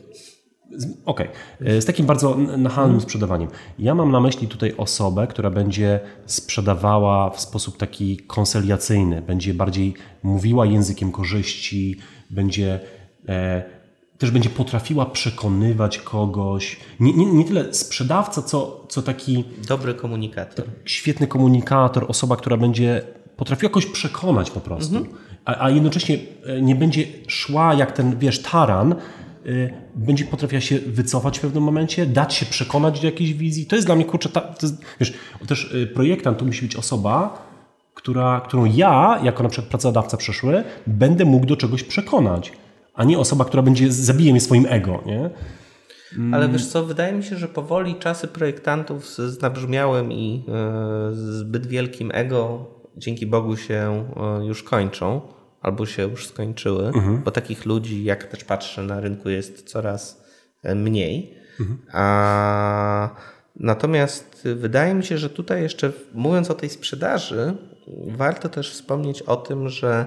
[1.05, 1.67] Okej, okay.
[1.67, 3.49] E, z takim bardzo nachalnym sprzedawaniem.
[3.79, 9.93] Ja mam na myśli tutaj osobę, która będzie sprzedawała w sposób taki konsoliacyjny, będzie bardziej
[10.23, 11.97] mówiła językiem korzyści,
[12.29, 12.79] będzie
[13.29, 13.63] e,
[14.17, 16.79] też będzie potrafiła przekonywać kogoś.
[16.99, 19.43] Nie, nie, nie tyle sprzedawca, co, co taki.
[19.67, 20.65] Dobry komunikator.
[20.85, 23.01] Świetny komunikator, osoba, która będzie
[23.37, 25.15] potrafi jakoś przekonać po prostu, mhm.
[25.45, 28.95] a, a, jednocześnie e, nie będzie szła jak ten, wiesz, taran,
[29.45, 33.65] y, będzie potrafiła się wycofać w pewnym momencie, dać się przekonać do jakiejś wizji.
[33.65, 35.13] To jest dla mnie, kurczę, ta, jest, wiesz,
[35.47, 37.45] też y, projektant to musi być osoba,
[37.93, 42.51] która, którą ja, jako na przykład pracodawca przeszły, będę mógł do czegoś przekonać,
[42.93, 45.29] a nie osoba, która będzie zabije mnie swoim ego, nie?
[46.31, 50.43] Ale wiesz co, wydaje mi się, że powoli czasy projektantów z, z nabrzmiałym i
[51.11, 52.65] y, zbyt wielkim ego
[52.97, 54.09] dzięki Bogu się
[54.41, 55.21] e, już kończą
[55.61, 57.23] albo się już skończyły, mhm.
[57.23, 60.23] bo takich ludzi, jak też patrzę na rynku, jest coraz
[60.63, 61.33] e, mniej.
[61.59, 61.79] Mhm.
[61.91, 63.09] A,
[63.55, 67.57] natomiast wydaje mi się, że tutaj jeszcze mówiąc o tej sprzedaży,
[68.07, 70.05] warto też wspomnieć o tym, że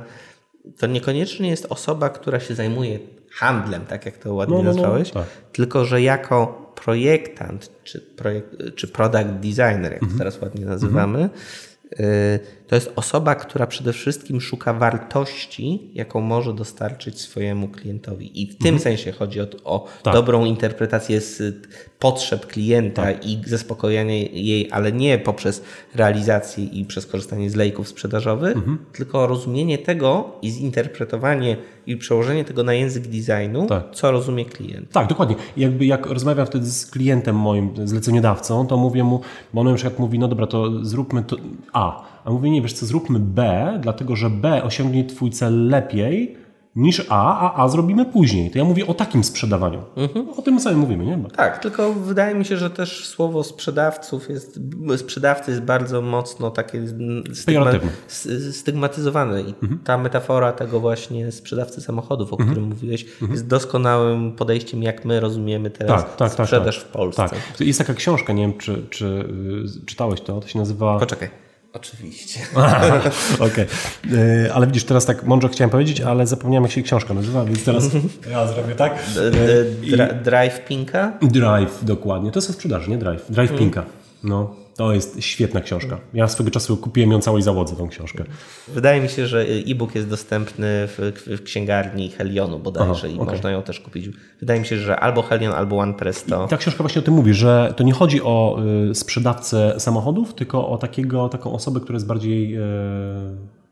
[0.78, 2.99] to niekoniecznie jest osoba, która się zajmuje
[3.32, 5.26] handlem, tak jak to ładnie no, no, no tak.
[5.53, 10.12] tylko że jako projektant czy, projekt, czy product designer, jak mhm.
[10.12, 11.41] to teraz ładnie nazywamy, mhm.
[11.93, 18.43] Y, to jest osoba, która przede wszystkim szuka wartości, jaką może dostarczyć swojemu klientowi.
[18.43, 18.78] I w tym mhm.
[18.78, 20.14] sensie chodzi o, o tak.
[20.14, 21.55] dobrą interpretację z
[21.99, 23.26] potrzeb klienta tak.
[23.26, 25.62] i zaspokojenie jej, ale nie poprzez
[25.95, 28.78] realizację i przez korzystanie z lejków sprzedażowych, mhm.
[28.93, 33.84] tylko rozumienie tego i zinterpretowanie i przełożenie tego na język designu, tak.
[33.93, 34.91] co rozumie klient.
[34.93, 35.36] Tak, dokładnie.
[35.57, 39.20] Jakby jak rozmawiam wtedy z klientem moim, zleceniodawcą, to mówię mu,
[39.55, 41.36] bo on na przykład mówi, no dobra, to zróbmy to
[41.79, 42.03] A.
[42.24, 46.37] A mówię, nie, wiesz co, zróbmy B, dlatego że B osiągnie twój cel lepiej,
[46.79, 48.51] niż A, a A zrobimy później.
[48.51, 49.83] To ja mówię o takim sprzedawaniu.
[49.97, 50.29] Mhm.
[50.37, 51.18] O tym samym mówimy, nie?
[51.37, 54.61] Tak, tylko wydaje mi się, że też słowo sprzedawców jest,
[54.97, 56.83] sprzedawcy jest bardzo mocno takie
[57.35, 57.70] stygma,
[58.51, 59.81] stygmatyzowane i mhm.
[59.85, 62.51] ta metafora tego właśnie sprzedawcy samochodów, o mhm.
[62.51, 63.33] którym mówiłeś, mhm.
[63.33, 67.29] jest doskonałym podejściem, jak my rozumiemy teraz tak, tak, tak sprzedaż tak, w Polsce.
[67.29, 67.61] Tak.
[67.61, 69.07] Jest taka książka, nie wiem, czy, czy
[69.83, 70.99] y, czytałeś to, to się nazywa...
[70.99, 71.47] Poczekaj.
[71.79, 72.41] Oczywiście.
[73.35, 73.66] Okej.
[74.11, 74.53] Okay.
[74.55, 77.85] Ale widzisz, teraz tak mądrze chciałem powiedzieć, ale zapomniałem jak się książka nazywa, więc teraz
[78.31, 79.05] ja zrobię tak.
[80.24, 81.12] Drive Pinka?
[81.22, 82.31] Drive, dokładnie.
[82.31, 82.99] To jest o sprzedaży, nie?
[82.99, 83.31] Drive.
[83.31, 83.59] Drive mm.
[83.59, 83.85] Pinka.
[84.24, 84.55] No.
[84.79, 86.01] To jest świetna książka.
[86.14, 88.24] Ja swego czasu kupiłem ją całej załodze, tą książkę.
[88.68, 93.35] Wydaje mi się, że e-book jest dostępny w, w księgarni Helionu bodajże Aha, i okay.
[93.35, 94.09] można ją też kupić.
[94.41, 96.47] Wydaje mi się, że albo Helion, albo OnePress to...
[96.47, 98.59] I ta książka właśnie o tym mówi, że to nie chodzi o
[98.91, 102.57] y, sprzedawcę samochodów, tylko o takiego, taką osobę, która jest bardziej...
[102.57, 102.61] Y,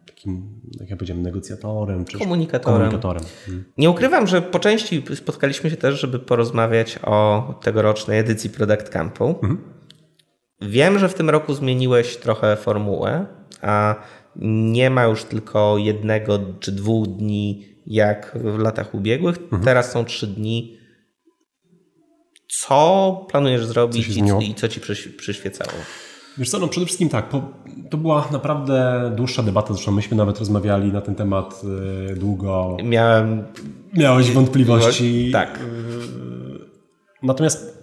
[0.07, 2.79] takim, jak ja powiedziałem, negocjatorem czy komunikatorem.
[2.79, 3.23] komunikatorem.
[3.47, 3.65] Hmm.
[3.79, 9.29] Nie ukrywam, że po części spotkaliśmy się też, żeby porozmawiać o tegorocznej edycji Product Campu.
[9.29, 9.76] Mhm.
[10.61, 13.27] Wiem, że w tym roku zmieniłeś trochę formułę,
[13.63, 13.95] a
[14.37, 19.39] nie ma już tylko jednego czy dwóch dni jak w latach ubiegłych.
[19.39, 19.63] Mhm.
[19.63, 20.79] Teraz są trzy dni.
[22.49, 24.81] Co planujesz zrobić co i, i, co ci
[25.17, 25.73] przyświecało?
[26.39, 27.43] Wiesz co, no przede wszystkim tak, po,
[27.91, 31.63] to była naprawdę dłuższa debata, zresztą myśmy nawet rozmawiali na ten temat
[32.11, 32.77] y, długo.
[32.85, 33.45] Miałem...
[33.95, 35.31] Miałeś wątpliwości.
[35.33, 35.61] Tak.
[37.23, 37.79] Natomiast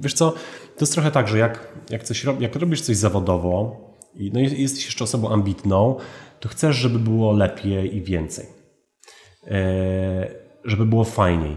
[0.00, 0.34] wiesz co,
[0.76, 4.84] to jest trochę tak, że jak, jak, coś, jak robisz coś zawodowo i no jesteś
[4.84, 5.96] jeszcze osobą ambitną,
[6.40, 8.46] to chcesz, żeby było lepiej i więcej.
[9.46, 10.30] E,
[10.64, 11.56] żeby było fajniej.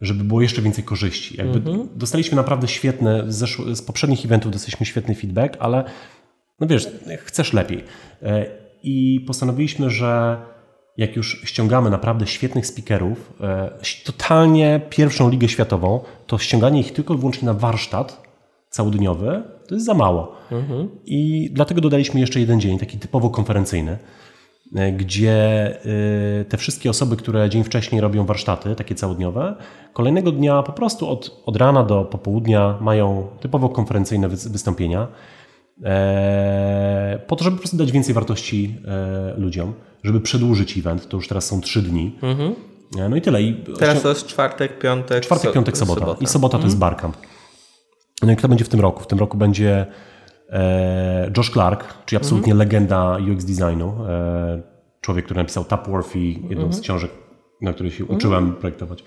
[0.00, 1.36] Żeby było jeszcze więcej korzyści.
[1.36, 1.88] Jakby mhm.
[1.96, 5.84] Dostaliśmy naprawdę świetne, z, poprzednich eventów dostaliśmy świetny feedback, ale
[6.60, 6.88] no wiesz,
[7.18, 7.84] chcesz lepiej.
[8.22, 8.46] E,
[8.82, 10.38] I postanowiliśmy, że
[10.96, 17.14] jak już ściągamy naprawdę świetnych speakerów, e, totalnie pierwszą ligę światową, to ściąganie ich tylko
[17.14, 18.23] i wyłącznie na warsztat
[18.74, 20.32] całodniowy to jest za mało.
[20.50, 20.88] Mhm.
[21.04, 23.98] I dlatego dodaliśmy jeszcze jeden dzień, taki typowo konferencyjny,
[24.76, 25.32] e, gdzie
[26.40, 29.56] e, te wszystkie osoby, które dzień wcześniej robią warsztaty, takie całodniowe,
[29.92, 35.08] kolejnego dnia po prostu od, od rana do popołudnia mają typowo konferencyjne wystąpienia.
[35.84, 38.76] e, po to, żeby po prostu dać więcej wartości
[39.36, 42.18] ludziom, żeby przedłużyć event, to już teraz są trzy dni.
[42.22, 42.54] Mhm.
[43.10, 43.42] No i tyle.
[43.42, 46.00] I teraz to jest czwartek, piątek, Czwartek, piątek, sobota.
[46.00, 46.20] sobota.
[46.20, 46.90] I sobota to jest mhm.
[46.90, 47.16] Barcamp.
[48.26, 49.02] No i kto będzie w tym roku?
[49.02, 49.86] W tym roku będzie
[50.50, 52.58] e, Josh Clark, czyli absolutnie mhm.
[52.58, 53.94] legenda UX designu.
[54.08, 54.62] E,
[55.00, 56.72] człowiek, który napisał Tapworthy, jedną mhm.
[56.72, 57.10] z książek,
[57.60, 58.18] na której się mhm.
[58.18, 59.04] uczyłem projektować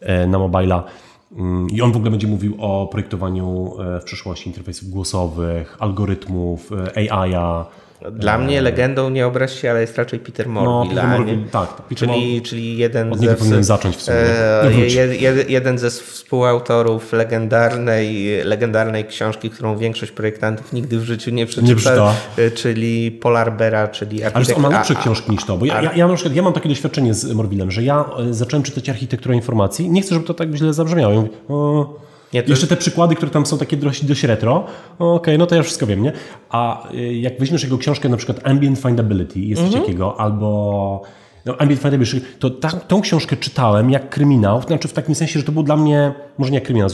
[0.00, 0.84] e, na mobila.
[1.32, 7.66] Mm, I on w ogóle będzie mówił o projektowaniu w przyszłości interfejsów głosowych, algorytmów, AI-a,
[8.12, 10.94] dla mnie legendą, nie obraź się, ale jest raczej Peter Morville.
[10.94, 11.68] No, Peter Morville tak.
[11.88, 14.16] Peter czyli, czyli jeden od niego powinienem zacząć w sumie.
[14.16, 21.46] E, je, jeden ze współautorów legendarnej, legendarnej książki, którą większość projektantów nigdy w życiu nie
[21.46, 24.58] przeczyta, nie czyli Polar Beara, czyli architekt...
[24.58, 26.52] Ale on ma lepsze książki niż to, bo ja, ja, ja, na przykład, ja mam
[26.52, 30.34] takie doświadczenie z Morvillem, że ja e, zacząłem czytać architekturę informacji, nie chcę, żeby to
[30.34, 31.14] tak źle zabrzmiało.
[31.14, 34.70] Ja mówię, o, nie, Jeszcze te przykłady, które tam są takie dość, dość retro, okej,
[34.98, 36.12] okay, no to ja wszystko wiem, nie?
[36.50, 39.84] A y, jak weźmiesz jego książkę, na przykład Ambient Findability, jest coś mhm.
[39.84, 41.02] takiego, albo
[41.46, 45.44] no, Ambient Findability, to ta, tą książkę czytałem jak kryminał, znaczy w takim sensie, że
[45.44, 46.88] to było dla mnie, może nie kryminał,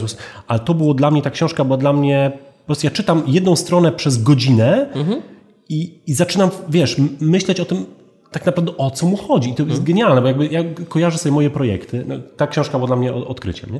[0.47, 3.55] ale to było dla mnie, ta książka była dla mnie, po prostu ja czytam jedną
[3.55, 5.21] stronę przez godzinę mhm.
[5.69, 7.85] i, i zaczynam, wiesz, myśleć o tym,
[8.37, 9.49] tak naprawdę o co mu chodzi.
[9.49, 9.85] I to jest hmm.
[9.85, 12.03] genialne, bo jakby ja kojarzę sobie moje projekty.
[12.07, 13.73] No, ta książka była dla mnie odkryciem.
[13.73, 13.79] Nie?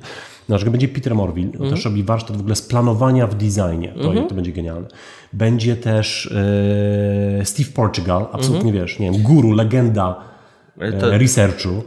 [0.49, 1.69] No, że będzie Peter Morville, hmm.
[1.69, 3.93] też robi warsztat w ogóle z planowania w designie.
[4.01, 4.27] To, hmm.
[4.27, 4.87] to będzie genialne.
[5.33, 6.31] Będzie też
[7.41, 8.85] e, Steve Portugal, absolutnie mhm.
[8.85, 10.23] wiesz, nie wiem, guru, legenda
[10.79, 11.83] e, to, researchu.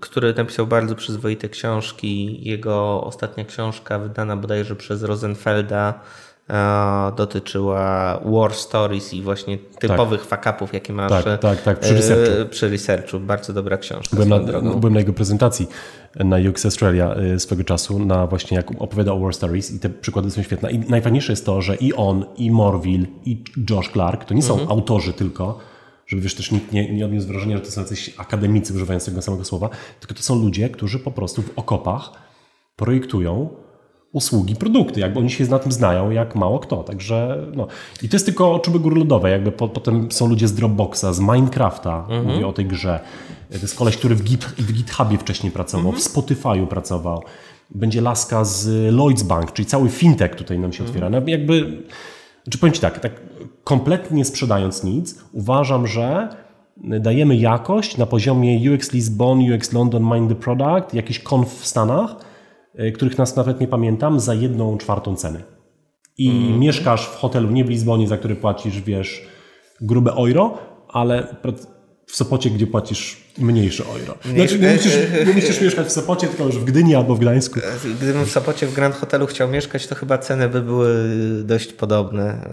[0.00, 2.38] Który napisał bardzo przyzwoite książki.
[2.48, 6.00] Jego ostatnia książka wydana bodajże przez Rosenfelda
[7.16, 10.44] dotyczyła war stories i właśnie typowych tak.
[10.44, 12.48] fuck-upów, jakie masz tak, tak, tak, przy researchu.
[12.50, 13.20] Przy researchu.
[13.20, 14.16] Bardzo dobra książka.
[14.16, 15.68] Byłem na, byłem na jego prezentacji
[16.14, 19.90] na UX Australia e, swego czasu, na właśnie jak opowiada o war stories i te
[19.90, 20.70] przykłady są świetne.
[20.70, 24.52] I najfajniejsze jest to, że i on, i Morville, i Josh Clark to nie są
[24.52, 24.70] mhm.
[24.70, 25.58] autorzy tylko,
[26.06, 29.22] żeby wiesz, też nikt nie, nie odniósł wrażenia, że to są jacyś akademicy używając tego
[29.22, 29.68] samego słowa,
[30.00, 32.12] tylko to są ludzie, którzy po prostu w okopach
[32.76, 33.48] projektują
[34.12, 37.66] usługi, produkty, jakby oni się na tym znają jak mało kto, także no.
[38.02, 41.20] I to jest tylko czuby góry lodowe, jakby po, potem są ludzie z Dropboxa, z
[41.20, 42.26] Minecrafta, mhm.
[42.26, 43.00] mówię o tej grze.
[43.50, 46.04] To jest koleś, który w, Git, w GitHubie wcześniej pracował, mhm.
[46.04, 47.22] w Spotify'u pracował.
[47.70, 50.88] Będzie laska z Lloyds Bank, czyli cały fintech tutaj nam się mhm.
[50.88, 51.10] otwiera.
[51.10, 51.82] No, jakby,
[52.50, 53.12] czy powiem Ci tak, tak
[53.64, 56.28] kompletnie nie sprzedając nic, uważam, że
[57.00, 62.16] dajemy jakość na poziomie UX Lisbon, UX London, Mind the Product, jakiś konf w Stanach,
[62.94, 65.42] których nas nawet nie pamiętam, za jedną czwartą ceny.
[66.18, 66.58] I mm.
[66.58, 69.26] mieszkasz w hotelu nie w Lizbonie, za który płacisz, wiesz,
[69.80, 70.58] grube euro,
[70.88, 71.36] ale
[72.06, 74.18] w Sopocie, gdzie płacisz mniejsze euro.
[74.34, 74.92] Znaczy, nie, musisz,
[75.26, 77.60] nie musisz mieszkać w Sopocie, tylko już w Gdyni albo w Gdańsku.
[78.00, 80.94] Gdybym w Sopocie w Grand Hotelu chciał mieszkać, to chyba ceny by były
[81.44, 82.50] dość podobne.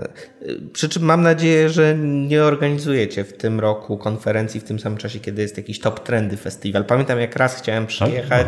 [0.73, 1.95] Przy czym mam nadzieję, że
[2.27, 6.37] nie organizujecie w tym roku konferencji w tym samym czasie, kiedy jest jakiś top trendy
[6.37, 6.85] festiwal.
[6.85, 7.89] Pamiętam jak raz chciałem tak?
[7.89, 8.47] przyjechać.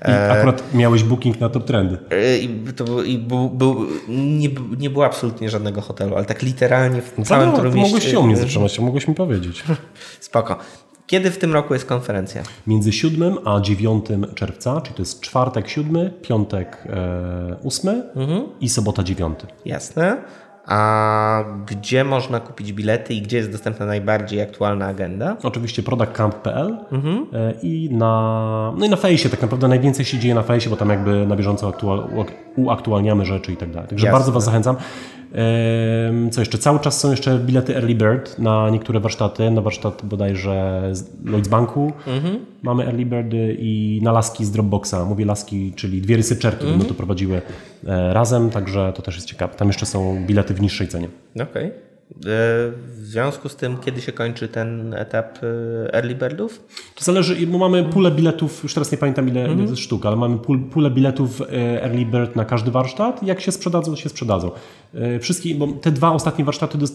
[0.00, 0.10] Tak?
[0.10, 1.98] I akurat miałeś booking na top trendy.
[2.10, 7.02] E, I, to, i był, był, nie, nie było absolutnie żadnego hotelu, ale tak literalnie
[7.02, 7.80] w no całym no, mieście.
[7.80, 9.64] Mogłeś się u mnie zatrzymać, mogłeś mi powiedzieć.
[10.20, 10.58] Spoko.
[11.10, 12.42] Kiedy w tym roku jest konferencja?
[12.66, 16.84] Między 7 a 9 czerwca, czyli to jest czwartek 7, piątek
[17.64, 18.46] 8 e, mhm.
[18.60, 19.38] i sobota 9.
[19.64, 20.16] Jasne.
[20.66, 25.36] A gdzie można kupić bilety i gdzie jest dostępna najbardziej aktualna agenda?
[25.42, 27.26] Oczywiście productcamp.pl mhm.
[27.32, 30.76] E, i na, no i na fejsie tak naprawdę najwięcej się dzieje na fejsie, bo
[30.76, 32.08] tam jakby na bieżąco aktual,
[32.56, 33.88] uaktualniamy rzeczy i tak dalej.
[33.88, 34.18] Także Jasne.
[34.18, 34.76] bardzo Was zachęcam.
[36.30, 36.58] Co jeszcze?
[36.58, 39.50] Cały czas są jeszcze bilety Early Bird na niektóre warsztaty.
[39.50, 42.38] Na warsztat bodajże z Lloyds Banku mhm.
[42.62, 44.94] mamy Early Birdy i na laski z Dropboxa.
[45.08, 46.78] Mówię laski, czyli dwie researcherki mhm.
[46.78, 47.42] będą to prowadziły
[47.86, 49.54] e, razem, także to też jest ciekawe.
[49.54, 51.08] Tam jeszcze są bilety w niższej cenie.
[51.34, 51.44] Okej.
[51.44, 51.90] Okay.
[52.10, 56.64] E, w związku z tym, kiedy się kończy ten etap e, early birdów?
[56.94, 59.66] To zależy, bo mamy pulę biletów, już teraz nie pamiętam ile, mm -hmm.
[59.66, 60.38] ile sztuk, ale mamy
[60.72, 61.42] pulę biletów
[61.82, 63.22] early bird na każdy warsztat.
[63.22, 64.50] Jak się sprzedadzą, to się sprzedadzą.
[65.20, 66.86] Wszystkie, bo te dwa ostatnie warsztaty do,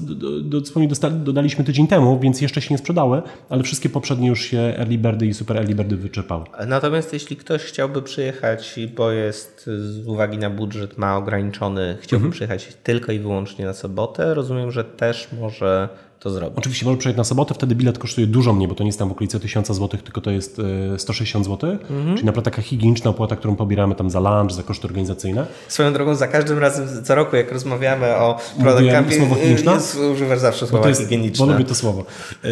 [0.42, 4.60] do, do, dodaliśmy tydzień temu, więc jeszcze się nie sprzedały, ale wszystkie poprzednie już się
[4.60, 6.44] early birdy i super early birdy wyczerpały.
[6.68, 12.32] Natomiast jeśli ktoś chciałby przyjechać, bo jest z uwagi na budżet ma ograniczony, chciałby -hmm.
[12.32, 15.90] przyjechać tylko i wyłącznie na sobotę, rozumiem, że te też może
[16.30, 16.52] to.
[16.56, 19.10] Oczywiście może przejść na sobotę, wtedy bilet kosztuje dużo mniej, bo to nie jest tam
[19.10, 20.62] w okolicy 1000 zł, tylko to jest
[20.98, 22.16] 160 zł, mhm.
[22.16, 25.46] czyli naprawdę taka higieniczna opłata, którą pobieramy tam za lunch, za koszty organizacyjne.
[25.68, 29.80] Swoją drogą za każdym razem, co roku jak rozmawiamy o product camping, słowo higieniczna?
[30.14, 31.46] używasz zawsze słowa jest, higieniczne.
[31.46, 32.06] Bo lubię to słowo.
[32.44, 32.50] Yy,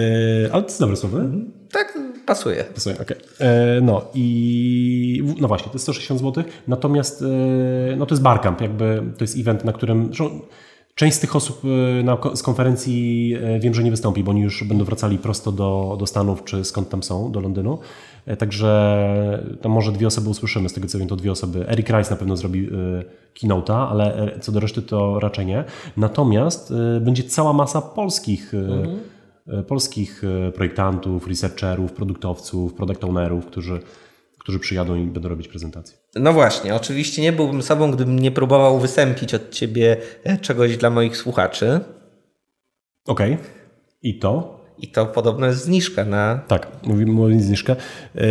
[0.52, 1.52] ale to jest dobre słowo, mhm.
[1.72, 2.64] Tak, pasuje.
[2.64, 3.18] Pasuje, okej.
[3.18, 3.48] Okay.
[3.48, 8.62] E, no i no właśnie, to jest 160 zł, natomiast e, no to jest barcamp,
[8.62, 10.14] jakby to jest event, na którym
[10.96, 11.62] Część z tych osób
[12.00, 15.52] e, na, z konferencji e, wiem, że nie wystąpi, bo oni już będą wracali prosto
[15.52, 17.80] do, do Stanów, czy skąd tam są, do Londynu.
[18.26, 21.68] E, także tam może dwie osoby usłyszymy, z tego co wiem, to dwie osoby.
[21.70, 22.70] Eric Rice na pewno zrobi
[23.40, 25.64] keynote'a, ale co do reszty to raczej nie.
[25.98, 29.00] Natomiast będzie cała masa polskich, mhm.
[29.68, 30.22] polskich
[30.56, 33.80] projektantów, researcherów, produktowców, product ownerów, którzy
[34.44, 35.98] którzy przyjadą i będą robić prezentację.
[36.16, 40.90] No właśnie, oczywiście nie byłbym sobą, gdybym nie próbował wysępić od ciebie e, czegoś dla
[40.90, 41.80] moich słuchaczy.
[43.08, 43.34] Okej.
[43.34, 43.46] Okay.
[44.02, 44.60] I to?
[44.78, 46.42] I to podobno jest zniżka na.
[46.48, 47.76] Tak, mówimy o zniżkę.
[48.16, 48.26] E,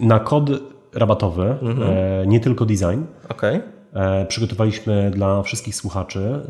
[0.00, 0.50] na kod
[0.94, 1.82] rabatowy, mhm.
[1.82, 3.02] E, nie tylko design.
[3.28, 3.56] Okej.
[3.56, 4.26] Okay.
[4.28, 6.40] Przygotowaliśmy dla wszystkich słuchaczy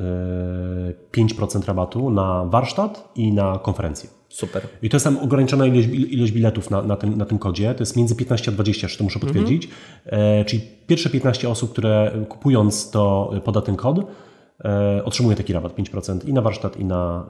[1.12, 4.10] 5% rabatu na warsztat i na konferencję.
[4.34, 4.62] Super.
[4.82, 7.74] I to jest tam ograniczona ilość, ilość biletów na, na, tym, na tym kodzie.
[7.74, 9.68] To jest między 15 a 20, jeszcze to muszę potwierdzić.
[10.04, 10.40] Mhm.
[10.40, 13.98] E, czyli pierwsze 15 osób, które kupując to poda ten kod,
[14.64, 17.26] e, otrzymuje taki rabat 5% i na warsztat, i na,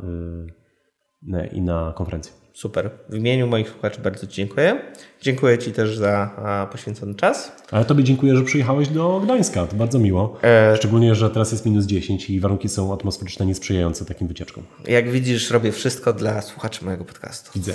[1.34, 2.43] y, i na konferencję.
[2.54, 2.90] Super.
[3.08, 4.80] W imieniu moich słuchaczy bardzo Ci dziękuję.
[5.22, 6.30] Dziękuję Ci też za
[6.72, 7.52] poświęcony czas.
[7.70, 9.66] Ale Tobie dziękuję, że przyjechałeś do Gdańska.
[9.66, 10.38] To bardzo miło.
[10.42, 10.76] E...
[10.76, 14.64] Szczególnie, że teraz jest minus 10 i warunki są atmosferyczne niesprzyjające takim wycieczkom.
[14.88, 17.50] Jak widzisz, robię wszystko dla słuchaczy mojego podcastu.
[17.54, 17.72] Widzę.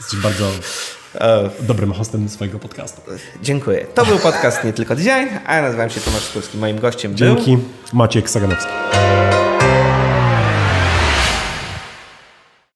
[0.00, 0.50] Jesteś bardzo
[1.14, 1.50] e...
[1.60, 3.00] dobrym hostem swojego podcastu.
[3.42, 3.86] Dziękuję.
[3.94, 6.58] To był podcast Nie Tylko Design, a ja nazywam się Tomasz Skulski.
[6.58, 7.34] Moim gościem Dzięki.
[7.34, 7.44] był...
[7.44, 7.68] Dzięki.
[7.92, 8.72] Maciek Saganowski.